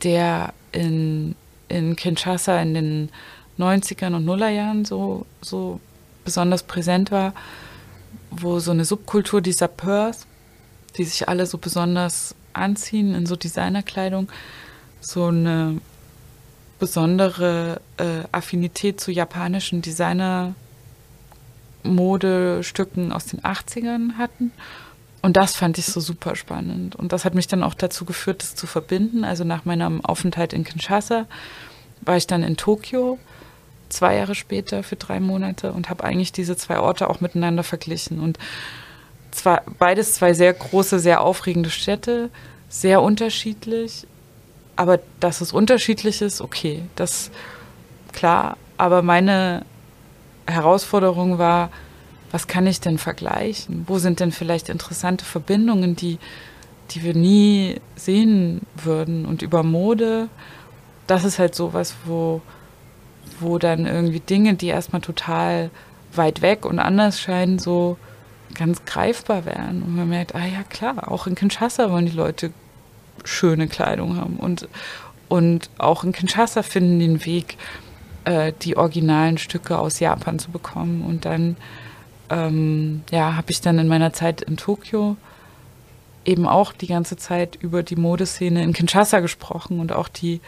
[0.01, 1.35] der in,
[1.67, 3.09] in Kinshasa in den
[3.59, 5.79] 90ern und Nullerjahren so, so
[6.25, 7.35] besonders präsent war,
[8.31, 10.25] wo so eine Subkultur, die Sapeurs,
[10.97, 14.27] die sich alle so besonders anziehen in so Designerkleidung,
[15.01, 15.79] so eine
[16.79, 20.55] besondere äh, Affinität zu japanischen Designer
[21.95, 24.51] Modestücken aus den 80ern hatten.
[25.21, 26.95] Und das fand ich so super spannend.
[26.95, 29.23] Und das hat mich dann auch dazu geführt, das zu verbinden.
[29.23, 31.25] Also nach meinem Aufenthalt in Kinshasa
[32.01, 33.17] war ich dann in Tokio
[33.89, 38.19] zwei Jahre später für drei Monate und habe eigentlich diese zwei Orte auch miteinander verglichen.
[38.19, 38.37] Und
[39.31, 42.29] zwar beides zwei sehr große, sehr aufregende Städte,
[42.69, 44.05] sehr unterschiedlich.
[44.75, 47.31] Aber dass es unterschiedlich ist, okay, das
[48.13, 48.57] klar.
[48.77, 49.65] Aber meine
[50.47, 51.69] Herausforderung war,
[52.31, 53.85] was kann ich denn vergleichen?
[53.87, 56.19] Wo sind denn vielleicht interessante Verbindungen, die,
[56.91, 59.25] die wir nie sehen würden?
[59.25, 60.29] Und über Mode,
[61.05, 62.41] das ist halt sowas, wo,
[63.39, 65.69] wo dann irgendwie Dinge, die erstmal total
[66.13, 67.97] weit weg und anders scheinen, so
[68.55, 69.83] ganz greifbar werden.
[69.83, 72.51] Und man merkt, ah ja klar, auch in Kinshasa wollen die Leute
[73.23, 74.37] schöne Kleidung haben.
[74.37, 74.67] Und,
[75.29, 77.57] Und auch in Kinshasa finden den Weg,
[78.27, 81.01] äh, die originalen Stücke aus Japan zu bekommen.
[81.01, 81.55] Und dann
[82.29, 85.15] ähm, ja, habe ich dann in meiner Zeit in Tokio
[86.25, 90.41] eben auch die ganze Zeit über die Modeszene in Kinshasa gesprochen und auch die,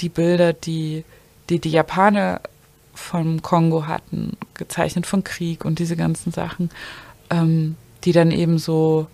[0.00, 1.04] die Bilder, die,
[1.50, 2.40] die die Japaner
[2.94, 6.70] vom Kongo hatten, gezeichnet von Krieg und diese ganzen Sachen,
[7.30, 9.06] ähm, die dann eben so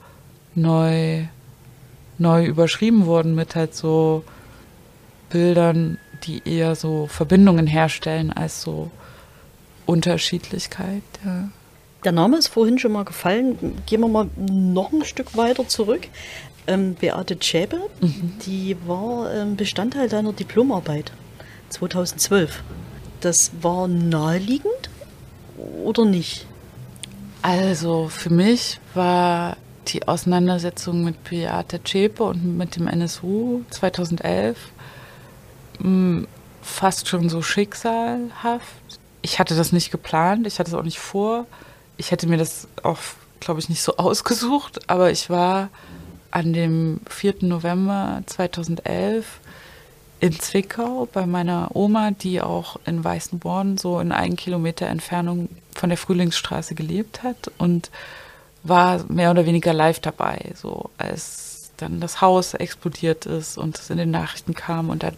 [0.55, 1.25] neu,
[2.17, 4.25] neu überschrieben wurden mit halt so
[5.29, 8.91] Bildern, die eher so Verbindungen herstellen als so
[9.87, 11.03] Unterschiedlichkeit.
[11.25, 11.49] Ja.
[12.05, 13.83] Der Name ist vorhin schon mal gefallen.
[13.87, 16.09] Gehen wir mal noch ein Stück weiter zurück.
[16.67, 18.35] Ähm, Beate Zschäpe, mhm.
[18.47, 21.13] die war ähm, Bestandteil deiner Diplomarbeit
[21.71, 22.63] 2012.
[23.21, 24.91] Das war naheliegend
[25.85, 26.47] oder nicht?
[27.43, 29.57] Also für mich war
[29.89, 34.57] die Auseinandersetzung mit Beate Zschäpe und mit dem NSU 2011
[35.83, 36.27] mh,
[36.63, 38.67] fast schon so schicksalhaft.
[39.23, 41.47] Ich hatte das nicht geplant, ich hatte es auch nicht vor
[42.01, 42.99] ich hätte mir das auch,
[43.41, 45.69] glaube ich, nicht so ausgesucht, aber ich war
[46.33, 47.37] an dem 4.
[47.43, 49.41] November 2011
[50.21, 55.89] in Zwickau bei meiner Oma, die auch in Weißenborn so in einen Kilometer Entfernung von
[55.89, 57.91] der Frühlingsstraße gelebt hat und
[58.63, 61.50] war mehr oder weniger live dabei, so als
[61.81, 65.17] dann das Haus explodiert ist und es in den Nachrichten kam und dann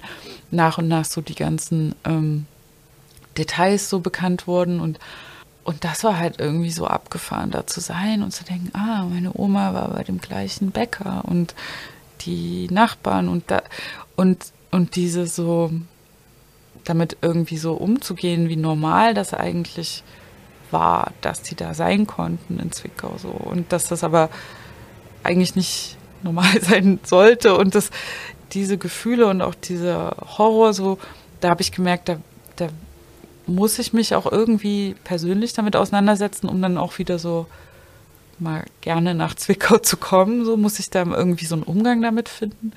[0.50, 2.46] nach und nach so die ganzen ähm,
[3.36, 4.98] Details so bekannt wurden und
[5.64, 9.30] und das war halt irgendwie so abgefahren, da zu sein und zu denken, ah, meine
[9.32, 11.54] Oma war bei dem gleichen Bäcker und
[12.22, 13.62] die Nachbarn und da
[14.16, 15.70] und und diese so
[16.84, 20.02] damit irgendwie so umzugehen, wie normal das eigentlich
[20.70, 23.28] war, dass die da sein konnten in Zwickau so.
[23.28, 24.30] Und dass das aber
[25.22, 27.90] eigentlich nicht normal sein sollte und dass
[28.52, 30.98] diese Gefühle und auch dieser Horror so,
[31.40, 32.18] da habe ich gemerkt, da,
[32.56, 32.68] da
[33.46, 37.46] muss ich mich auch irgendwie persönlich damit auseinandersetzen, um dann auch wieder so
[38.38, 40.44] mal gerne nach Zwickau zu kommen.
[40.44, 42.72] So muss ich da irgendwie so einen Umgang damit finden.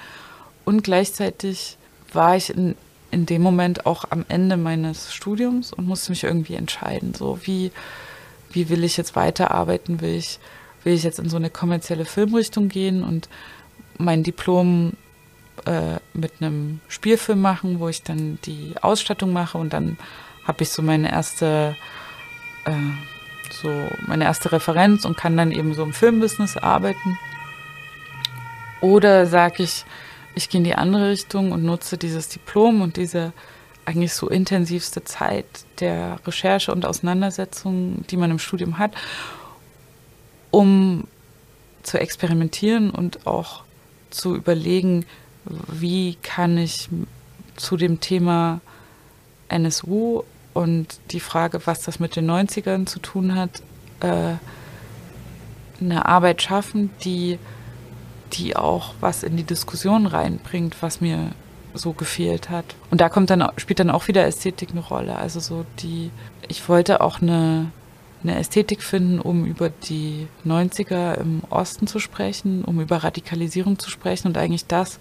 [0.63, 1.77] Und gleichzeitig
[2.13, 2.75] war ich in,
[3.11, 7.13] in dem Moment auch am Ende meines Studiums und musste mich irgendwie entscheiden.
[7.13, 7.71] So wie,
[8.51, 10.01] wie will ich jetzt weiterarbeiten?
[10.01, 10.39] Will ich,
[10.85, 13.27] will ich jetzt in so eine kommerzielle Filmrichtung gehen und
[13.97, 14.93] mein Diplom
[15.65, 19.97] äh, mit einem Spielfilm machen, wo ich dann die Ausstattung mache und dann
[20.45, 21.75] habe ich so meine erste,
[22.65, 22.71] äh,
[23.51, 23.69] so
[24.05, 27.17] meine erste Referenz und kann dann eben so im Filmbusiness arbeiten.
[28.81, 29.85] Oder sage ich,
[30.35, 33.33] ich gehe in die andere Richtung und nutze dieses Diplom und diese
[33.85, 35.45] eigentlich so intensivste Zeit
[35.79, 38.91] der Recherche und Auseinandersetzung, die man im Studium hat,
[40.55, 41.03] um
[41.83, 43.63] zu experimentieren und auch
[44.09, 45.05] zu überlegen,
[45.43, 46.87] wie kann ich
[47.57, 48.61] zu dem Thema
[49.49, 53.61] NSU und die Frage, was das mit den 90ern zu tun hat,
[53.99, 54.35] äh,
[55.81, 57.37] eine Arbeit schaffen, die,
[58.31, 61.31] die auch was in die Diskussion reinbringt, was mir
[61.73, 62.63] so gefehlt hat.
[62.91, 65.17] Und da kommt dann, spielt dann auch wieder Ästhetik eine Rolle.
[65.17, 66.11] Also so die,
[66.47, 67.71] ich wollte auch eine,
[68.27, 73.89] eine Ästhetik finden, um über die 90er im Osten zu sprechen, um über Radikalisierung zu
[73.89, 74.99] sprechen und eigentlich das,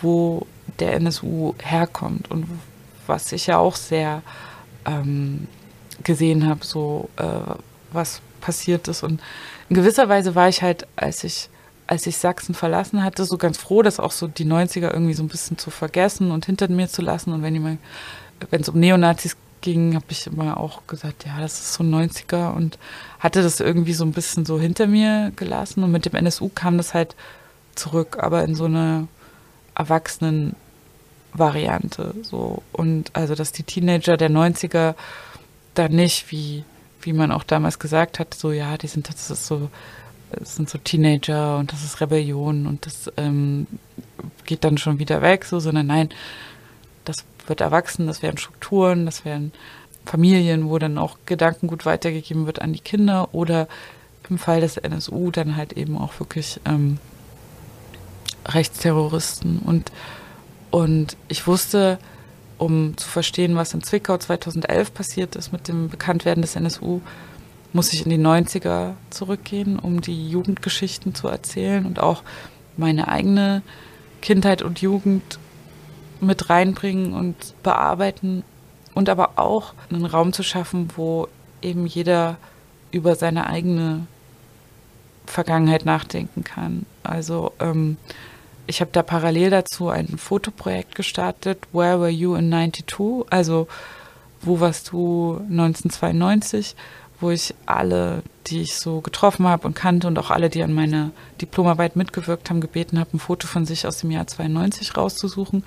[0.00, 0.46] wo
[0.78, 2.46] der NSU herkommt und
[3.06, 4.22] was ich ja auch sehr
[4.86, 5.46] ähm,
[6.02, 7.54] gesehen habe, so äh,
[7.92, 9.02] was passiert ist.
[9.02, 9.20] Und
[9.68, 11.50] in gewisser Weise war ich halt, als ich,
[11.86, 15.22] als ich Sachsen verlassen hatte, so ganz froh, dass auch so die 90er irgendwie so
[15.22, 17.32] ein bisschen zu vergessen und hinter mir zu lassen.
[17.32, 21.82] Und wenn es um Neonazis ging, habe ich immer auch gesagt, ja, das ist so
[21.82, 22.78] 90er und
[23.18, 25.82] hatte das irgendwie so ein bisschen so hinter mir gelassen.
[25.82, 27.16] Und mit dem NSU kam das halt
[27.74, 29.08] zurück, aber in so einer
[29.74, 30.54] erwachsenen
[31.32, 32.14] Variante.
[32.22, 32.62] So.
[32.72, 34.94] Und also, dass die Teenager der 90er
[35.74, 36.64] da nicht, wie,
[37.00, 39.70] wie man auch damals gesagt hat, so, ja, die sind, das ist so,
[40.30, 43.66] das sind so Teenager und das ist Rebellion und das ähm,
[44.44, 46.10] geht dann schon wieder weg, so, sondern nein,
[47.48, 49.52] wird erwachsen, das wären Strukturen, das wären
[50.04, 53.68] Familien, wo dann auch Gedankengut weitergegeben wird an die Kinder oder
[54.28, 56.98] im Fall des NSU dann halt eben auch wirklich ähm,
[58.46, 59.58] Rechtsterroristen.
[59.58, 59.92] Und
[60.72, 61.98] und ich wusste,
[62.56, 67.02] um zu verstehen, was in Zwickau 2011 passiert ist mit dem Bekanntwerden des NSU,
[67.74, 72.22] muss ich in die 90er zurückgehen, um die Jugendgeschichten zu erzählen und auch
[72.78, 73.62] meine eigene
[74.22, 75.38] Kindheit und Jugend
[76.22, 78.44] mit reinbringen und bearbeiten
[78.94, 81.28] und aber auch einen Raum zu schaffen, wo
[81.60, 82.36] eben jeder
[82.90, 84.06] über seine eigene
[85.26, 86.86] Vergangenheit nachdenken kann.
[87.02, 87.96] Also ähm,
[88.66, 93.26] ich habe da parallel dazu ein Fotoprojekt gestartet, Where Were You in 92?
[93.30, 93.66] Also,
[94.40, 96.76] wo warst du 1992?
[97.20, 100.72] Wo ich alle, die ich so getroffen habe und kannte und auch alle, die an
[100.72, 101.10] meiner
[101.40, 105.64] Diplomarbeit mitgewirkt haben, gebeten habe, ein Foto von sich aus dem Jahr 92 rauszusuchen.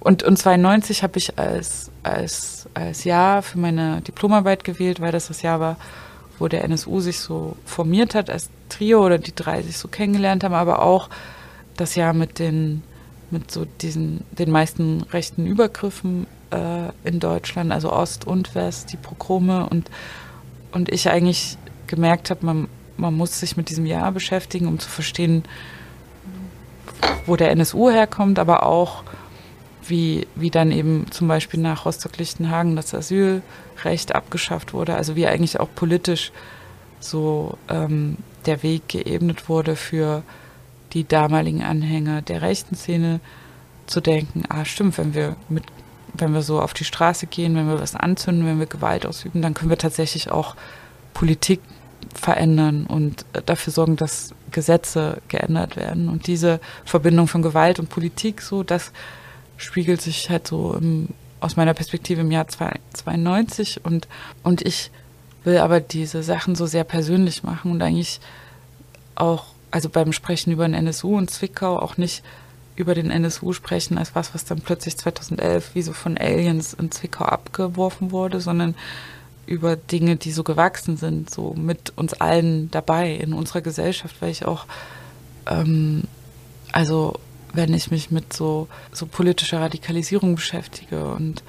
[0.00, 5.28] Und, und 92 habe ich als, als, als Jahr für meine Diplomarbeit gewählt, weil das
[5.28, 5.76] das Jahr war,
[6.38, 10.44] wo der NSU sich so formiert hat als Trio oder die drei sich so kennengelernt
[10.44, 11.08] haben, aber auch
[11.76, 12.82] das Jahr mit den
[13.30, 18.96] mit so diesen den meisten rechten Übergriffen äh, in Deutschland, also Ost und West, die
[18.96, 19.90] Progrome und
[20.72, 24.88] und ich eigentlich gemerkt habe, man man muss sich mit diesem Jahr beschäftigen, um zu
[24.88, 25.44] verstehen,
[27.26, 29.04] wo der NSU herkommt, aber auch
[29.88, 35.60] wie, wie dann eben zum Beispiel nach Rostock-Lichtenhagen das Asylrecht abgeschafft wurde, also wie eigentlich
[35.60, 36.32] auch politisch
[37.00, 38.16] so ähm,
[38.46, 40.22] der Weg geebnet wurde für
[40.92, 43.20] die damaligen Anhänger der rechten Szene
[43.86, 45.64] zu denken, ah stimmt, wenn wir mit
[46.14, 49.42] wenn wir so auf die Straße gehen, wenn wir was anzünden, wenn wir Gewalt ausüben,
[49.42, 50.56] dann können wir tatsächlich auch
[51.14, 51.60] Politik
[52.14, 56.08] verändern und dafür sorgen, dass Gesetze geändert werden.
[56.08, 58.92] Und diese Verbindung von Gewalt und Politik, so, das
[59.58, 61.08] spiegelt sich halt so im,
[61.40, 64.08] aus meiner Perspektive im Jahr 92 und,
[64.42, 64.90] und ich
[65.44, 68.20] will aber diese Sachen so sehr persönlich machen und eigentlich
[69.14, 72.22] auch, also beim Sprechen über den NSU und Zwickau auch nicht
[72.76, 76.92] über den NSU sprechen als was, was dann plötzlich 2011 wie so von Aliens in
[76.92, 78.76] Zwickau abgeworfen wurde, sondern
[79.46, 84.30] über Dinge, die so gewachsen sind, so mit uns allen dabei in unserer Gesellschaft, weil
[84.30, 84.66] ich auch,
[85.46, 86.04] ähm,
[86.70, 87.14] also
[87.52, 91.42] wenn ich mich mit so, so politischer Radikalisierung beschäftige und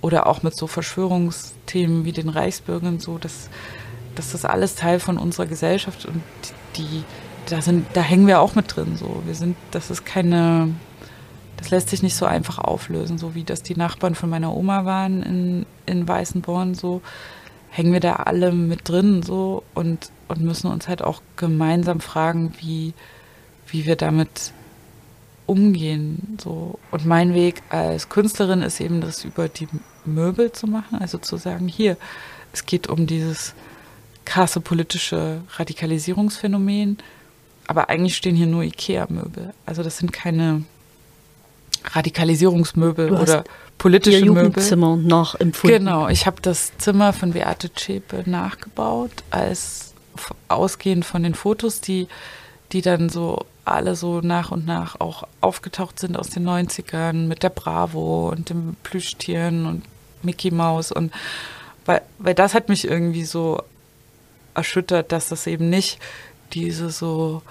[0.00, 3.48] oder auch mit so Verschwörungsthemen wie den Reichsbürgern, so, dass,
[4.14, 6.22] dass das alles Teil von unserer Gesellschaft und
[6.76, 7.02] die,
[7.46, 8.96] da sind, da hängen wir auch mit drin.
[8.96, 9.22] So.
[9.26, 10.72] Wir sind, das ist keine,
[11.56, 14.84] das lässt sich nicht so einfach auflösen, so wie das die Nachbarn von meiner Oma
[14.84, 17.02] waren in, in Weißenborn, so
[17.70, 22.52] hängen wir da alle mit drin so und, und müssen uns halt auch gemeinsam fragen,
[22.60, 22.94] wie,
[23.66, 24.52] wie wir damit
[25.48, 26.38] umgehen.
[26.40, 26.78] So.
[26.90, 29.66] Und mein Weg als Künstlerin ist eben, das über die
[30.04, 31.96] Möbel zu machen, also zu sagen, hier,
[32.52, 33.54] es geht um dieses
[34.24, 36.98] krasse politische Radikalisierungsphänomen,
[37.66, 39.54] aber eigentlich stehen hier nur Ikea-Möbel.
[39.64, 40.64] Also das sind keine
[41.84, 43.44] Radikalisierungsmöbel oder
[43.78, 44.44] politische ihr Möbel.
[44.44, 45.78] Jugendzimmer nachempfunden.
[45.78, 49.94] Genau, ich habe das Zimmer von Beate Zschäpe nachgebaut, als
[50.48, 52.08] ausgehend von den Fotos, die,
[52.72, 57.42] die dann so alle so nach und nach auch aufgetaucht sind aus den 90ern mit
[57.42, 59.84] der Bravo und dem Plüschtieren und
[60.22, 61.12] Mickey Mouse und
[61.84, 63.62] weil, weil das hat mich irgendwie so
[64.54, 65.98] erschüttert, dass das eben nicht
[66.52, 67.42] diese so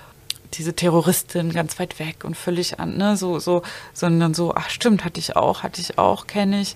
[0.54, 3.64] diese Terroristin ganz weit weg und völlig an, ne, so, so,
[3.94, 6.76] sondern so, ach stimmt, hatte ich auch, hatte ich auch, kenne ich.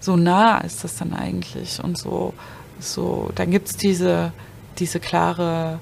[0.00, 2.34] So nah ist das dann eigentlich und so,
[2.80, 4.32] so, dann gibt's diese,
[4.78, 5.80] diese klare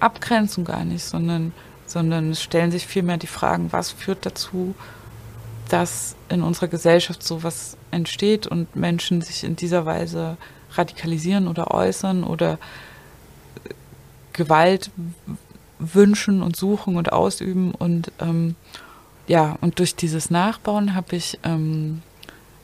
[0.00, 1.52] Abgrenzung gar nicht, sondern
[1.92, 4.74] sondern es stellen sich vielmehr die Fragen, was führt dazu,
[5.68, 10.36] dass in unserer Gesellschaft sowas entsteht und Menschen sich in dieser Weise
[10.72, 12.54] radikalisieren oder äußern oder
[13.64, 13.70] äh,
[14.32, 14.90] Gewalt
[15.78, 17.72] wünschen und suchen und ausüben.
[17.72, 18.56] Und ähm,
[19.26, 22.02] ja und durch dieses Nachbauen habe ich ähm,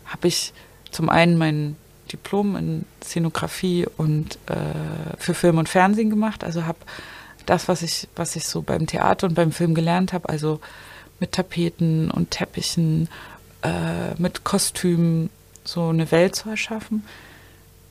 [0.06, 0.54] habe ich
[0.90, 1.76] zum einen mein
[2.10, 6.44] Diplom in Szenografie und äh, für Film und Fernsehen gemacht.
[6.44, 6.78] Also habe
[7.48, 10.60] das, was ich, was ich so beim Theater und beim Film gelernt habe, also
[11.18, 13.08] mit Tapeten und Teppichen,
[13.62, 15.30] äh, mit Kostümen
[15.64, 17.04] so eine Welt zu erschaffen.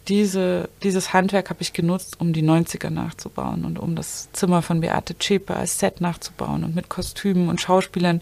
[0.07, 4.79] Diese, dieses Handwerk habe ich genutzt, um die 90er nachzubauen und um das Zimmer von
[4.79, 8.21] Beate Zschäpe als Set nachzubauen und mit Kostümen und Schauspielern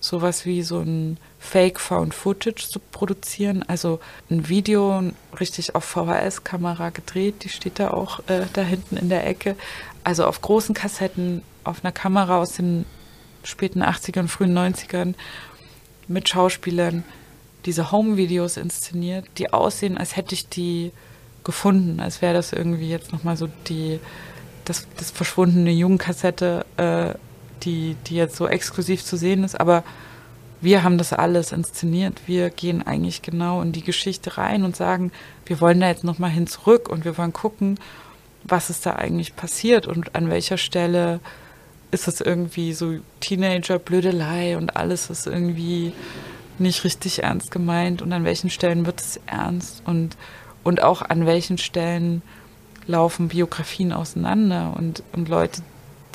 [0.00, 3.64] sowas wie so ein Fake Found Footage zu produzieren.
[3.66, 5.02] Also ein Video
[5.38, 9.56] richtig auf VHS-Kamera gedreht, die steht da auch äh, da hinten in der Ecke
[10.04, 12.84] also auf großen Kassetten, auf einer Kamera aus den
[13.42, 15.14] späten 80ern, frühen 90ern
[16.06, 17.04] mit Schauspielern
[17.64, 20.92] diese Home-Videos inszeniert, die aussehen, als hätte ich die
[21.42, 24.00] gefunden, als wäre das irgendwie jetzt nochmal so die,
[24.66, 27.14] das, das verschwundene Jugendkassette, äh,
[27.62, 29.82] die, die jetzt so exklusiv zu sehen ist, aber
[30.64, 32.22] wir haben das alles inszeniert.
[32.26, 35.12] Wir gehen eigentlich genau in die Geschichte rein und sagen,
[35.46, 37.78] wir wollen da jetzt nochmal hin zurück und wir wollen gucken,
[38.44, 41.20] was ist da eigentlich passiert und an welcher Stelle
[41.90, 45.92] ist es irgendwie so Teenager-Blödelei und alles ist irgendwie
[46.58, 50.16] nicht richtig ernst gemeint und an welchen Stellen wird es ernst und,
[50.62, 52.22] und auch an welchen Stellen
[52.86, 55.62] laufen Biografien auseinander und, und Leute,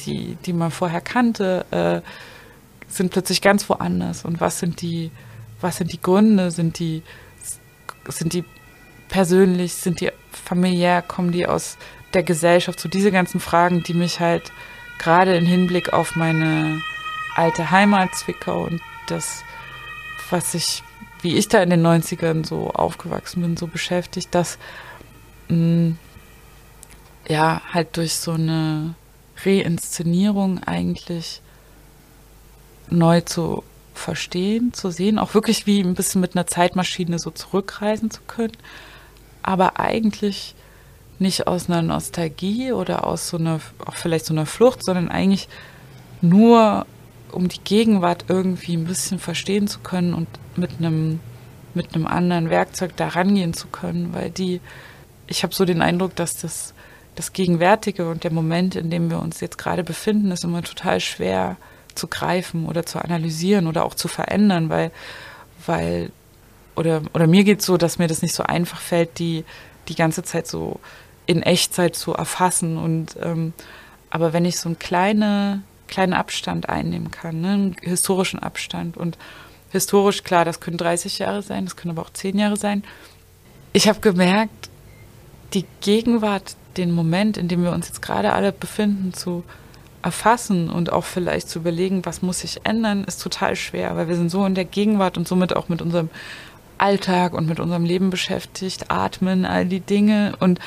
[0.01, 2.01] die, die man vorher kannte, äh,
[2.89, 4.25] sind plötzlich ganz woanders.
[4.25, 5.11] Und was sind die,
[5.61, 6.51] was sind die Gründe?
[6.51, 7.03] Sind die,
[8.07, 8.43] sind die
[9.07, 11.77] persönlich, sind die familiär, kommen die aus
[12.13, 12.79] der Gesellschaft?
[12.79, 14.51] So diese ganzen Fragen, die mich halt
[14.97, 16.81] gerade im Hinblick auf meine
[17.35, 19.43] alte Heimat Zwickau und das,
[20.29, 20.83] was ich,
[21.21, 24.57] wie ich da in den 90ern so aufgewachsen bin, so beschäftigt, dass
[25.47, 25.97] mh, mm,
[27.27, 28.95] ja halt durch so eine
[29.45, 31.41] Reinszenierung eigentlich
[32.91, 33.63] neu zu
[33.93, 38.57] verstehen, zu sehen, auch wirklich wie ein bisschen mit einer Zeitmaschine so zurückreisen zu können,
[39.43, 40.55] aber eigentlich
[41.19, 45.49] nicht aus einer Nostalgie oder aus so einer, auch vielleicht so einer Flucht, sondern eigentlich
[46.21, 46.85] nur
[47.31, 51.19] um die Gegenwart irgendwie ein bisschen verstehen zu können und mit einem
[51.73, 54.61] mit einem anderen Werkzeug da rangehen zu können, weil die,
[55.27, 56.73] ich habe so den Eindruck, dass das,
[57.15, 60.99] das Gegenwärtige und der Moment, in dem wir uns jetzt gerade befinden, ist immer total
[60.99, 61.57] schwer
[61.95, 64.91] zu greifen oder zu analysieren oder auch zu verändern, weil,
[65.65, 66.11] weil,
[66.75, 69.43] oder, oder mir geht es so, dass mir das nicht so einfach fällt, die,
[69.87, 70.79] die ganze Zeit so
[71.25, 72.77] in Echtzeit zu erfassen.
[72.77, 73.53] Und ähm,
[74.09, 79.17] aber wenn ich so einen kleine, kleinen Abstand einnehmen kann, ne, einen historischen Abstand und
[79.71, 82.83] historisch, klar, das können 30 Jahre sein, das können aber auch 10 Jahre sein.
[83.73, 84.69] Ich habe gemerkt,
[85.53, 89.43] die Gegenwart, den Moment, in dem wir uns jetzt gerade alle befinden, zu
[90.01, 94.15] erfassen und auch vielleicht zu überlegen, was muss sich ändern, ist total schwer, weil wir
[94.15, 96.09] sind so in der Gegenwart und somit auch mit unserem
[96.77, 100.59] Alltag und mit unserem Leben beschäftigt, atmen, all die Dinge und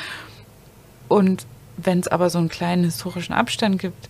[1.09, 4.09] und wenn es aber so einen kleinen historischen Abstand gibt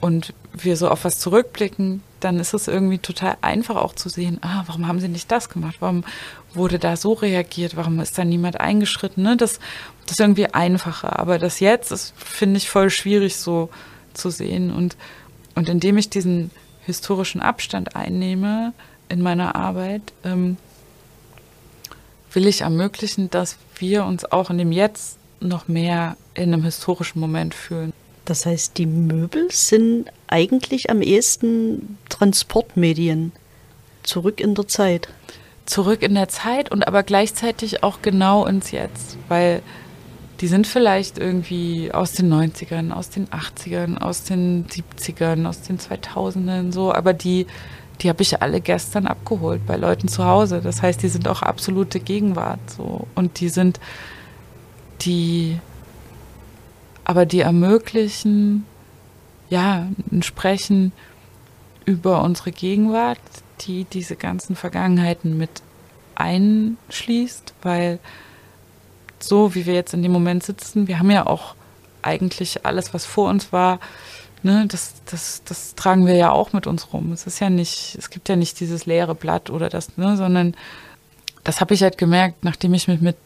[0.00, 4.38] und wir so auf was zurückblicken, dann ist es irgendwie total einfach auch zu sehen,
[4.42, 5.76] ah, warum haben sie nicht das gemacht?
[5.80, 6.04] Warum
[6.54, 7.76] wurde da so reagiert?
[7.76, 9.22] Warum ist da niemand eingeschritten?
[9.22, 9.36] Ne?
[9.36, 9.58] Das,
[10.04, 11.18] das ist irgendwie einfacher.
[11.18, 13.70] Aber das jetzt ist, finde ich, voll schwierig so
[14.18, 14.70] zu sehen.
[14.70, 14.96] Und,
[15.54, 16.50] und indem ich diesen
[16.84, 18.72] historischen Abstand einnehme
[19.08, 20.56] in meiner Arbeit, ähm,
[22.32, 27.20] will ich ermöglichen, dass wir uns auch in dem Jetzt noch mehr in einem historischen
[27.20, 27.92] Moment fühlen.
[28.24, 33.32] Das heißt, die Möbel sind eigentlich am ehesten Transportmedien
[34.02, 35.08] zurück in der Zeit.
[35.64, 39.62] Zurück in der Zeit und aber gleichzeitig auch genau ins Jetzt, weil
[40.40, 45.78] die sind vielleicht irgendwie aus den 90ern, aus den 80ern, aus den 70ern, aus den
[45.78, 47.46] 2000ern so, aber die,
[48.00, 50.60] die habe ich alle gestern abgeholt bei Leuten zu Hause.
[50.62, 53.80] Das heißt, die sind auch absolute Gegenwart so und die sind
[55.00, 55.58] die
[57.04, 58.66] aber die ermöglichen,
[59.48, 60.92] ja, ein Sprechen
[61.86, 63.18] über unsere Gegenwart,
[63.62, 65.62] die diese ganzen Vergangenheiten mit
[66.16, 67.98] einschließt, weil
[69.22, 71.54] so wie wir jetzt in dem Moment sitzen, wir haben ja auch
[72.02, 73.80] eigentlich alles, was vor uns war,
[74.42, 77.12] ne, das, das, das tragen wir ja auch mit uns rum.
[77.12, 80.54] Es ist ja nicht, es gibt ja nicht dieses leere Blatt oder das, ne, sondern
[81.44, 83.16] das habe ich halt gemerkt, nachdem ich mich mit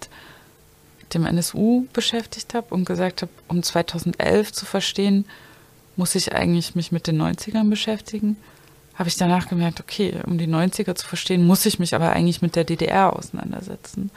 [1.15, 5.27] dem NSU beschäftigt habe und gesagt habe, um 2011 zu verstehen,
[5.97, 8.37] muss ich eigentlich mich mit den 90ern beschäftigen.
[8.95, 12.43] Habe ich danach gemerkt, okay, um die 90er zu verstehen, muss ich mich aber eigentlich
[12.43, 14.11] mit der DDR auseinandersetzen.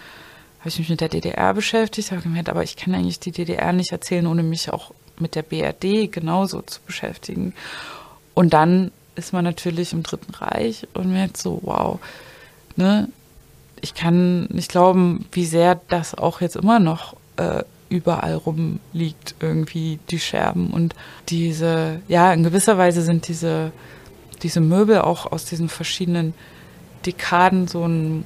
[0.66, 3.72] Habe ich mich mit der DDR beschäftigt, habe gemerkt, aber ich kann eigentlich die DDR
[3.72, 7.54] nicht erzählen, ohne mich auch mit der BRD genauso zu beschäftigen.
[8.34, 12.00] Und dann ist man natürlich im Dritten Reich und merkt so, wow,
[12.78, 13.10] ne,
[13.80, 20.00] ich kann nicht glauben, wie sehr das auch jetzt immer noch äh, überall rumliegt, irgendwie
[20.10, 20.72] die Scherben.
[20.72, 20.96] Und
[21.30, 23.72] diese, ja, in gewisser Weise sind diese,
[24.42, 26.34] diese Möbel auch aus diesen verschiedenen
[27.06, 28.26] Dekaden so ein,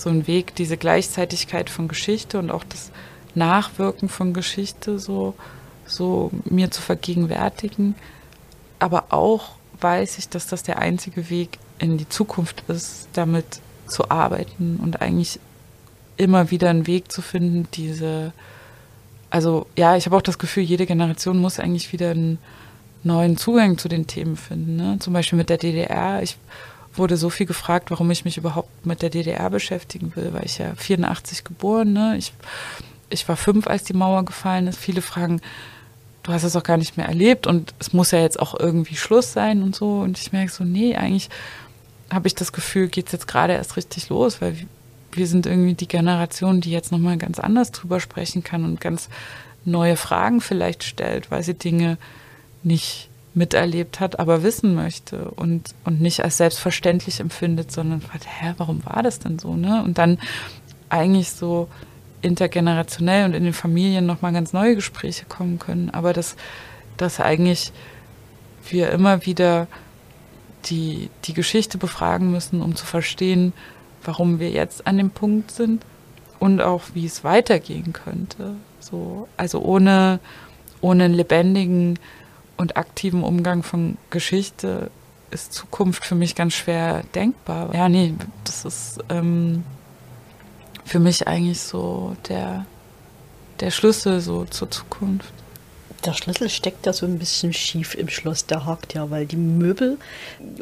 [0.00, 2.90] so ein Weg, diese Gleichzeitigkeit von Geschichte und auch das
[3.34, 5.34] Nachwirken von Geschichte so,
[5.84, 7.94] so mir zu vergegenwärtigen.
[8.78, 14.10] Aber auch weiß ich, dass das der einzige Weg in die Zukunft ist, damit zu
[14.10, 15.38] arbeiten und eigentlich
[16.16, 18.32] immer wieder einen Weg zu finden, diese,
[19.30, 22.38] also ja, ich habe auch das Gefühl, jede Generation muss eigentlich wieder einen
[23.02, 24.76] neuen Zugang zu den Themen finden.
[24.76, 24.96] Ne?
[25.00, 26.22] Zum Beispiel mit der DDR.
[26.22, 26.36] Ich
[26.94, 30.58] wurde so viel gefragt, warum ich mich überhaupt mit der DDR beschäftigen will, weil ich
[30.58, 32.16] ja 84 geboren, ne?
[32.16, 32.32] Ich,
[33.10, 34.78] ich war fünf, als die Mauer gefallen ist.
[34.78, 35.40] Viele fragen,
[36.22, 38.96] du hast es auch gar nicht mehr erlebt und es muss ja jetzt auch irgendwie
[38.96, 40.00] Schluss sein und so.
[40.00, 41.28] Und ich merke so, nee, eigentlich
[42.10, 44.56] habe ich das Gefühl, geht es jetzt gerade erst richtig los, weil
[45.12, 49.08] wir sind irgendwie die Generation, die jetzt nochmal ganz anders drüber sprechen kann und ganz
[49.64, 51.98] neue Fragen vielleicht stellt, weil sie Dinge
[52.62, 58.54] nicht miterlebt hat, aber wissen möchte und, und nicht als selbstverständlich empfindet, sondern fragt, hä,
[58.56, 59.82] warum war das denn so, ne?
[59.84, 60.18] Und dann
[60.88, 61.68] eigentlich so
[62.22, 66.36] intergenerationell und in den Familien nochmal ganz neue Gespräche kommen können, aber dass,
[66.96, 67.72] dass eigentlich
[68.68, 69.68] wir immer wieder
[70.66, 73.52] die, die Geschichte befragen müssen, um zu verstehen,
[74.04, 75.84] warum wir jetzt an dem Punkt sind
[76.38, 78.54] und auch wie es weitergehen könnte.
[78.80, 80.20] So, also ohne,
[80.80, 81.98] ohne einen lebendigen
[82.60, 84.90] und aktiven Umgang von Geschichte
[85.30, 87.74] ist Zukunft für mich ganz schwer denkbar.
[87.74, 89.64] Ja, nee, das ist ähm,
[90.84, 92.66] für mich eigentlich so der,
[93.60, 95.32] der Schlüssel so zur Zukunft.
[96.04, 99.36] Der Schlüssel steckt ja so ein bisschen schief im Schloss, der hakt ja, weil die
[99.36, 99.98] Möbel,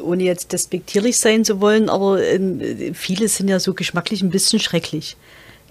[0.01, 4.61] ohne jetzt despektierlich sein zu wollen, aber äh, viele sind ja so geschmacklich ein bisschen
[4.61, 5.17] schrecklich,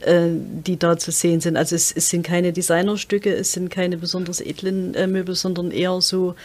[0.06, 1.58] die da zu sehen sind.
[1.58, 6.00] Also es, es, sind keine Designerstücke, es sind keine besonders edlen äh, Möbel, sondern eher
[6.02, 6.36] so,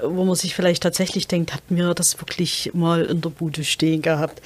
[0.00, 4.02] wo man sich vielleicht tatsächlich denkt, hatten wir das wirklich mal in der Bude stehen
[4.02, 4.40] gehabt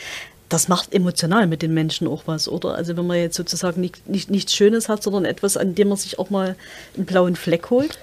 [0.48, 2.74] das macht emotional mit den Menschen auch was, oder?
[2.74, 5.96] Also wenn man jetzt sozusagen nicht, nicht, nichts Schönes hat, sondern etwas, an dem man
[5.96, 6.54] sich auch mal
[6.96, 7.98] einen blauen Fleck holt.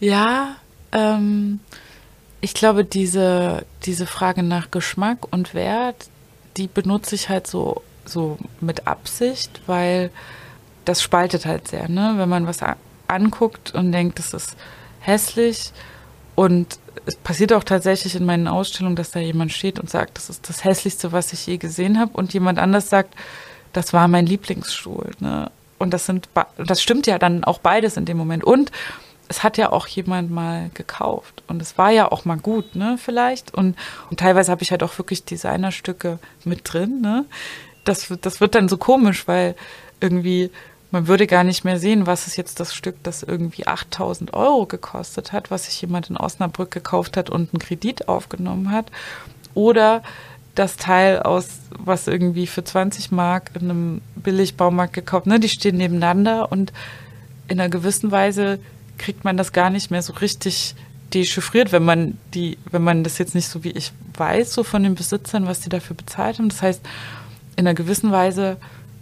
[0.00, 0.56] Ja,
[0.90, 1.60] ähm,
[2.40, 6.08] ich glaube, diese, diese Frage nach Geschmack und Wert,
[6.56, 10.10] die benutze ich halt so, so mit Absicht, weil
[10.84, 12.14] das spaltet halt sehr, ne?
[12.16, 12.60] Wenn man was
[13.08, 14.56] anguckt und denkt, das ist
[15.00, 15.72] hässlich
[16.34, 20.28] und es passiert auch tatsächlich in meinen Ausstellungen, dass da jemand steht und sagt, das
[20.28, 23.14] ist das hässlichste, was ich je gesehen habe und jemand anders sagt,
[23.72, 25.50] das war mein Lieblingsstuhl, ne?
[25.78, 28.72] Und das sind das stimmt ja dann auch beides in dem Moment und
[29.28, 32.96] es hat ja auch jemand mal gekauft und es war ja auch mal gut, ne,
[32.98, 33.52] vielleicht.
[33.52, 33.76] Und,
[34.10, 37.24] und teilweise habe ich halt auch wirklich Designerstücke mit drin, ne.
[37.86, 39.56] Das, das wird dann so komisch, weil
[40.00, 40.50] irgendwie
[40.90, 44.66] man würde gar nicht mehr sehen, was ist jetzt das Stück, das irgendwie 8000 Euro
[44.66, 48.86] gekostet hat, was sich jemand in Osnabrück gekauft hat und einen Kredit aufgenommen hat.
[49.54, 50.02] Oder
[50.54, 55.76] das Teil aus, was irgendwie für 20 Mark in einem Billigbaumarkt gekauft, ne, die stehen
[55.76, 56.72] nebeneinander und
[57.48, 58.58] in einer gewissen Weise
[58.96, 60.74] kriegt man das gar nicht mehr so richtig
[61.12, 64.82] dechiffriert, wenn man die, wenn man das jetzt nicht so wie ich weiß, so von
[64.82, 66.48] den Besitzern, was die dafür bezahlt haben.
[66.48, 66.82] Das heißt,
[67.56, 68.56] in einer gewissen Weise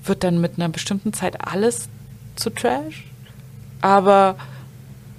[0.05, 1.88] wird dann mit einer bestimmten Zeit alles
[2.36, 3.05] zu Trash.
[3.80, 4.36] Aber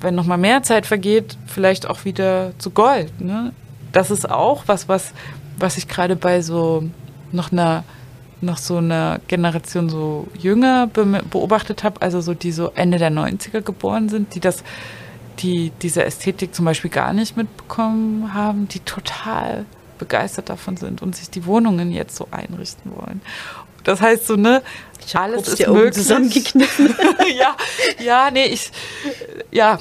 [0.01, 3.21] wenn noch mal mehr Zeit vergeht, vielleicht auch wieder zu Gold.
[3.21, 3.53] Ne?
[3.91, 5.13] Das ist auch was, was,
[5.57, 6.83] was ich gerade bei so
[7.31, 7.83] noch einer
[8.41, 13.61] noch so einer Generation so jünger beobachtet habe, also so die so Ende der 90er
[13.61, 14.63] geboren sind, die das,
[15.39, 19.65] die diese Ästhetik zum Beispiel gar nicht mitbekommen haben, die total
[19.97, 23.21] begeistert davon sind und sich die Wohnungen jetzt so einrichten wollen.
[23.83, 24.63] Das heißt so, ne,
[25.05, 25.93] ich alles ist möglich.
[25.93, 26.95] zusammengekniffen.
[27.37, 27.55] ja,
[28.03, 28.71] ja, nee, ich,
[29.51, 29.79] ja,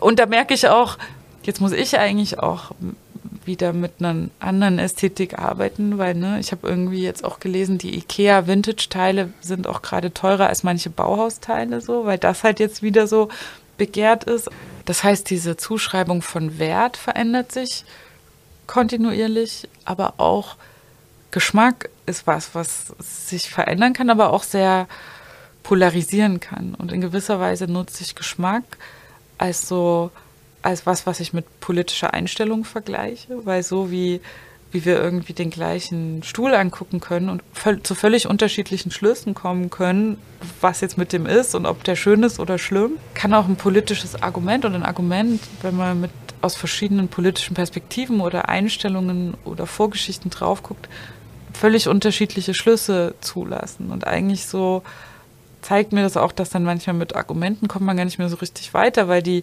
[0.00, 0.98] und da merke ich auch,
[1.44, 2.72] jetzt muss ich eigentlich auch
[3.46, 7.96] wieder mit einer anderen Ästhetik arbeiten, weil ne, ich habe irgendwie jetzt auch gelesen, die
[7.96, 13.06] IKEA Vintage-Teile sind auch gerade teurer als manche Bauhausteile, so, weil das halt jetzt wieder
[13.06, 13.28] so
[13.76, 14.50] begehrt ist.
[14.84, 17.84] Das heißt, diese Zuschreibung von Wert verändert sich
[18.66, 20.56] kontinuierlich, aber auch
[21.30, 24.86] Geschmack ist was, was sich verändern kann, aber auch sehr
[25.62, 26.74] polarisieren kann.
[26.74, 28.62] Und in gewisser Weise nutze ich Geschmack
[29.38, 30.10] als so,
[30.62, 34.20] als was, was ich mit politischer Einstellung vergleiche, weil so wie,
[34.70, 37.42] wie wir irgendwie den gleichen Stuhl angucken können und
[37.84, 40.18] zu völlig unterschiedlichen Schlüssen kommen können,
[40.60, 43.56] was jetzt mit dem ist und ob der schön ist oder schlimm, kann auch ein
[43.56, 46.10] politisches Argument und ein Argument, wenn man mit
[46.44, 50.88] aus verschiedenen politischen Perspektiven oder Einstellungen oder Vorgeschichten drauf guckt,
[51.54, 53.90] völlig unterschiedliche Schlüsse zulassen.
[53.90, 54.82] Und eigentlich so
[55.62, 58.36] zeigt mir das auch, dass dann manchmal mit Argumenten kommt man gar nicht mehr so
[58.36, 59.42] richtig weiter, weil die,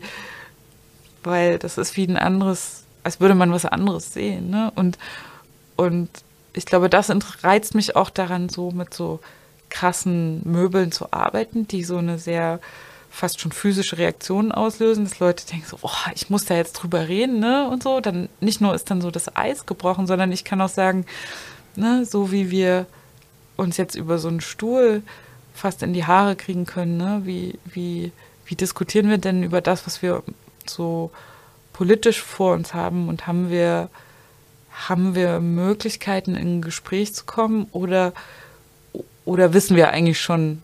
[1.23, 4.51] weil das ist wie ein anderes, als würde man was anderes sehen.
[4.51, 4.71] Ne?
[4.75, 4.99] Und,
[5.77, 6.09] und
[6.53, 7.11] ich glaube, das
[7.43, 9.19] reizt mich auch daran, so mit so
[9.69, 12.59] krassen Möbeln zu arbeiten, die so eine sehr
[13.11, 17.07] fast schon physische Reaktion auslösen, dass Leute denken so, oh, ich muss da jetzt drüber
[17.07, 17.67] reden, ne?
[17.69, 17.99] Und so.
[17.99, 21.05] Dann nicht nur ist dann so das Eis gebrochen, sondern ich kann auch sagen,
[21.75, 22.87] ne, so wie wir
[23.57, 25.03] uns jetzt über so einen Stuhl
[25.53, 27.21] fast in die Haare kriegen können, ne?
[27.23, 28.11] wie, wie,
[28.45, 30.23] wie diskutieren wir denn über das, was wir
[30.65, 31.11] so
[31.73, 33.89] politisch vor uns haben und haben wir,
[34.71, 38.13] haben wir Möglichkeiten, in ein Gespräch zu kommen oder,
[39.25, 40.61] oder wissen wir eigentlich schon,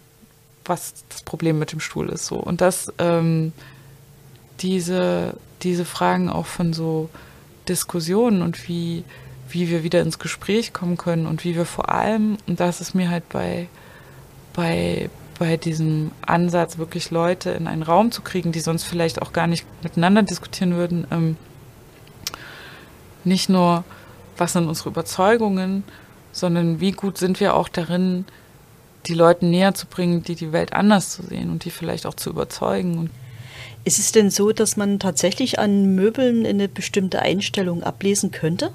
[0.68, 2.26] was das Problem mit dem Stuhl ist?
[2.26, 2.36] So.
[2.36, 3.54] Und das, ähm,
[4.60, 7.10] diese, diese Fragen auch von so
[7.68, 9.04] Diskussionen und wie,
[9.50, 12.96] wie wir wieder ins Gespräch kommen können und wie wir vor allem, und das ist
[12.96, 13.68] mir halt bei,
[14.54, 15.10] bei,
[15.40, 19.48] bei diesem Ansatz, wirklich Leute in einen Raum zu kriegen, die sonst vielleicht auch gar
[19.48, 21.38] nicht miteinander diskutieren würden, ähm,
[23.24, 23.84] nicht nur,
[24.38, 25.84] was sind unsere Überzeugungen,
[26.32, 28.26] sondern wie gut sind wir auch darin,
[29.08, 32.16] die Leute näher zu bringen, die die Welt anders zu sehen und die vielleicht auch
[32.16, 33.10] zu überzeugen.
[33.84, 38.72] Ist es denn so, dass man tatsächlich an Möbeln eine bestimmte Einstellung ablesen könnte?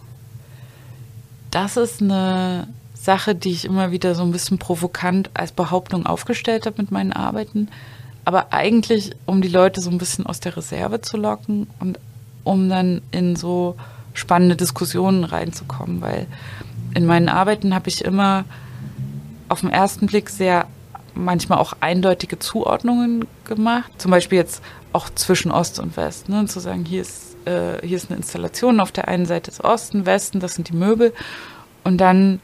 [1.53, 6.66] das ist eine Sache, die ich immer wieder so ein bisschen provokant als Behauptung aufgestellt
[6.66, 7.68] habe mit meinen Arbeiten.
[8.24, 11.99] Aber eigentlich, um die Leute so ein bisschen aus der Reserve zu locken und
[12.43, 13.76] um dann in so
[14.14, 16.26] spannende Diskussionen reinzukommen, weil
[16.95, 18.45] in meinen Arbeiten habe ich immer
[19.53, 20.67] auf den ersten Blick sehr
[21.15, 23.93] manchmal auch eindeutige Zuordnungen gemacht.
[23.99, 24.63] Zum Beispiel jetzt
[24.95, 26.31] auch zwischen Ost und West.
[26.31, 26.47] Ne?
[26.47, 30.07] Zu sagen, hier ist, äh, hier ist eine Installation, auf der einen Seite ist Osten,
[30.07, 31.13] Westen, das sind die Möbel.
[31.85, 32.41] Und dann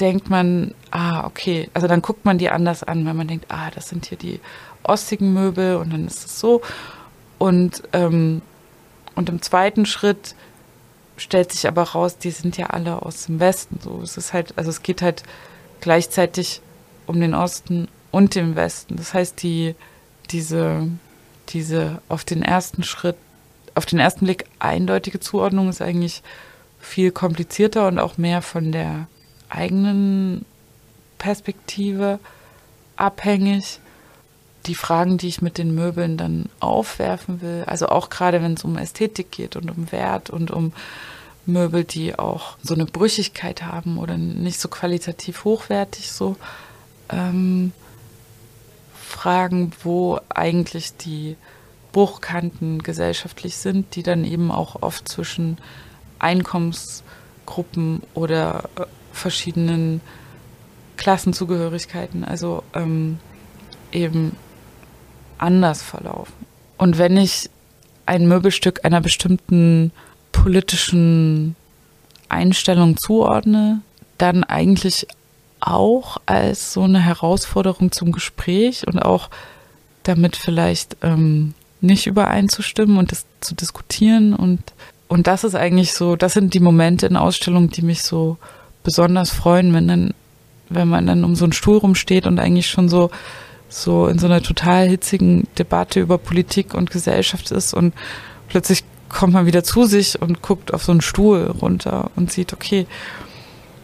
[0.00, 3.70] denkt man, ah, okay, also dann guckt man die anders an, weil man denkt, ah,
[3.72, 4.40] das sind hier die
[4.82, 6.62] ostigen Möbel und dann ist es so.
[7.38, 8.42] Und, ähm,
[9.14, 10.34] und im zweiten Schritt
[11.16, 13.78] stellt sich aber raus, die sind ja alle aus dem Westen.
[13.80, 15.22] So, es ist halt, also es geht halt
[15.84, 16.62] gleichzeitig
[17.06, 18.96] um den Osten und den Westen.
[18.96, 19.74] Das heißt, die,
[20.30, 20.88] diese,
[21.50, 23.16] diese auf den ersten Schritt,
[23.74, 26.22] auf den ersten Blick eindeutige Zuordnung ist eigentlich
[26.80, 29.08] viel komplizierter und auch mehr von der
[29.50, 30.46] eigenen
[31.18, 32.18] Perspektive
[32.96, 33.78] abhängig.
[34.64, 38.64] Die Fragen, die ich mit den Möbeln dann aufwerfen will, also auch gerade wenn es
[38.64, 40.72] um Ästhetik geht und um Wert und um
[41.46, 46.36] Möbel, die auch so eine Brüchigkeit haben oder nicht so qualitativ hochwertig, so
[47.10, 47.72] ähm,
[48.94, 51.36] Fragen, wo eigentlich die
[51.92, 55.58] Bruchkanten gesellschaftlich sind, die dann eben auch oft zwischen
[56.18, 60.00] Einkommensgruppen oder äh, verschiedenen
[60.96, 63.18] Klassenzugehörigkeiten, also ähm,
[63.92, 64.36] eben
[65.38, 66.34] anders verlaufen.
[66.78, 67.50] Und wenn ich
[68.06, 69.92] ein Möbelstück einer bestimmten
[70.34, 71.56] politischen
[72.28, 73.80] Einstellung zuordne,
[74.18, 75.06] dann eigentlich
[75.60, 79.30] auch als so eine Herausforderung zum Gespräch und auch
[80.02, 84.34] damit vielleicht ähm, nicht übereinzustimmen und das zu diskutieren.
[84.34, 84.60] Und,
[85.08, 88.36] und das ist eigentlich so, das sind die Momente in Ausstellungen, die mich so
[88.82, 90.14] besonders freuen, wenn dann,
[90.68, 93.10] wenn man dann um so einen Stuhl rumsteht und eigentlich schon so,
[93.68, 97.94] so in so einer total hitzigen Debatte über Politik und Gesellschaft ist und
[98.48, 102.52] plötzlich kommt man wieder zu sich und guckt auf so einen Stuhl runter und sieht,
[102.52, 102.86] okay,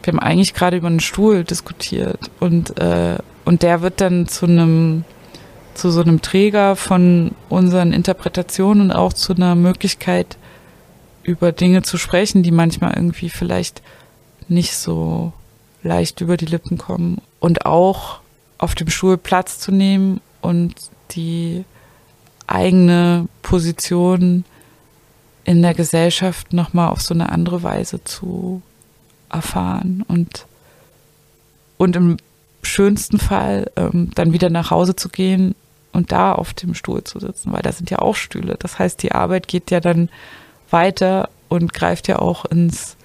[0.03, 4.47] wir haben eigentlich gerade über einen Stuhl diskutiert und, äh, und der wird dann zu
[4.47, 5.05] einem,
[5.75, 10.37] zu so einem Träger von unseren Interpretationen und auch zu einer Möglichkeit,
[11.23, 13.83] über Dinge zu sprechen, die manchmal irgendwie vielleicht
[14.49, 15.33] nicht so
[15.83, 17.21] leicht über die Lippen kommen.
[17.39, 18.21] Und auch
[18.59, 20.75] auf dem Stuhl Platz zu nehmen und
[21.13, 21.65] die
[22.47, 24.45] eigene Position
[25.45, 28.63] in der Gesellschaft nochmal auf so eine andere Weise zu
[29.31, 30.47] erfahren und,
[31.79, 32.17] und im
[32.63, 35.55] schönsten Fall ähm, dann wieder nach Hause zu gehen
[35.93, 38.57] und da auf dem Stuhl zu sitzen, weil da sind ja auch Stühle.
[38.59, 40.09] Das heißt, die Arbeit geht ja dann
[40.71, 42.97] weiter und greift ja auch ins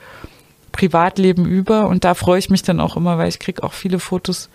[0.71, 3.99] Privatleben über und da freue ich mich dann auch immer, weil ich kriege auch viele
[3.99, 4.49] Fotos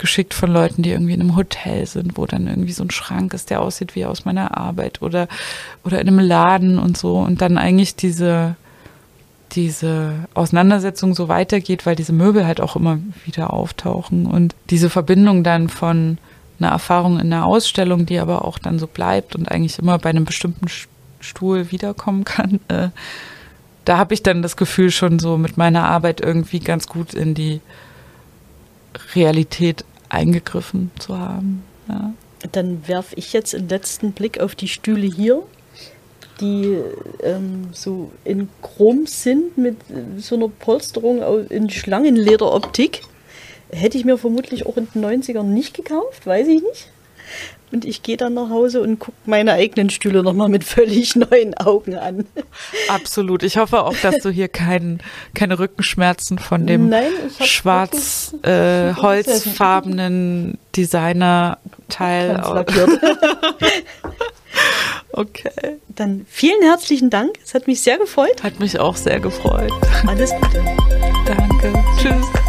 [0.00, 3.34] geschickt von Leuten, die irgendwie in einem Hotel sind, wo dann irgendwie so ein Schrank
[3.34, 5.28] ist, der aussieht wie aus meiner Arbeit oder,
[5.84, 7.18] oder in einem Laden und so.
[7.18, 8.56] Und dann eigentlich diese,
[9.52, 14.26] diese Auseinandersetzung so weitergeht, weil diese Möbel halt auch immer wieder auftauchen.
[14.26, 16.18] Und diese Verbindung dann von
[16.58, 20.10] einer Erfahrung in einer Ausstellung, die aber auch dann so bleibt und eigentlich immer bei
[20.10, 20.66] einem bestimmten
[21.20, 22.88] Stuhl wiederkommen kann, äh,
[23.84, 27.34] da habe ich dann das Gefühl schon so mit meiner Arbeit irgendwie ganz gut in
[27.34, 27.60] die
[29.14, 31.62] Realität eingegriffen zu haben.
[31.88, 32.12] Ja.
[32.52, 35.42] Dann werfe ich jetzt einen letzten Blick auf die Stühle hier
[36.40, 36.78] die
[37.22, 39.76] ähm, so in Chrom sind mit
[40.18, 43.02] so einer Polsterung in Schlangenlederoptik.
[43.70, 46.90] Hätte ich mir vermutlich auch in den 90ern nicht gekauft, weiß ich nicht.
[47.72, 51.56] Und ich gehe dann nach Hause und gucke meine eigenen Stühle nochmal mit völlig neuen
[51.56, 52.26] Augen an.
[52.88, 53.42] Absolut.
[53.42, 55.00] Ich hoffe auch, dass du hier kein,
[55.34, 58.92] keine Rückenschmerzen von dem Nein, schwarz äh,
[60.76, 62.40] Designer-Teil
[65.12, 65.50] Okay.
[65.88, 67.36] Dann vielen herzlichen Dank.
[67.44, 68.42] Es hat mich sehr gefreut.
[68.42, 69.72] Hat mich auch sehr gefreut.
[70.06, 70.64] Alles Gute.
[71.26, 71.72] Danke.
[71.98, 72.39] Tschüss.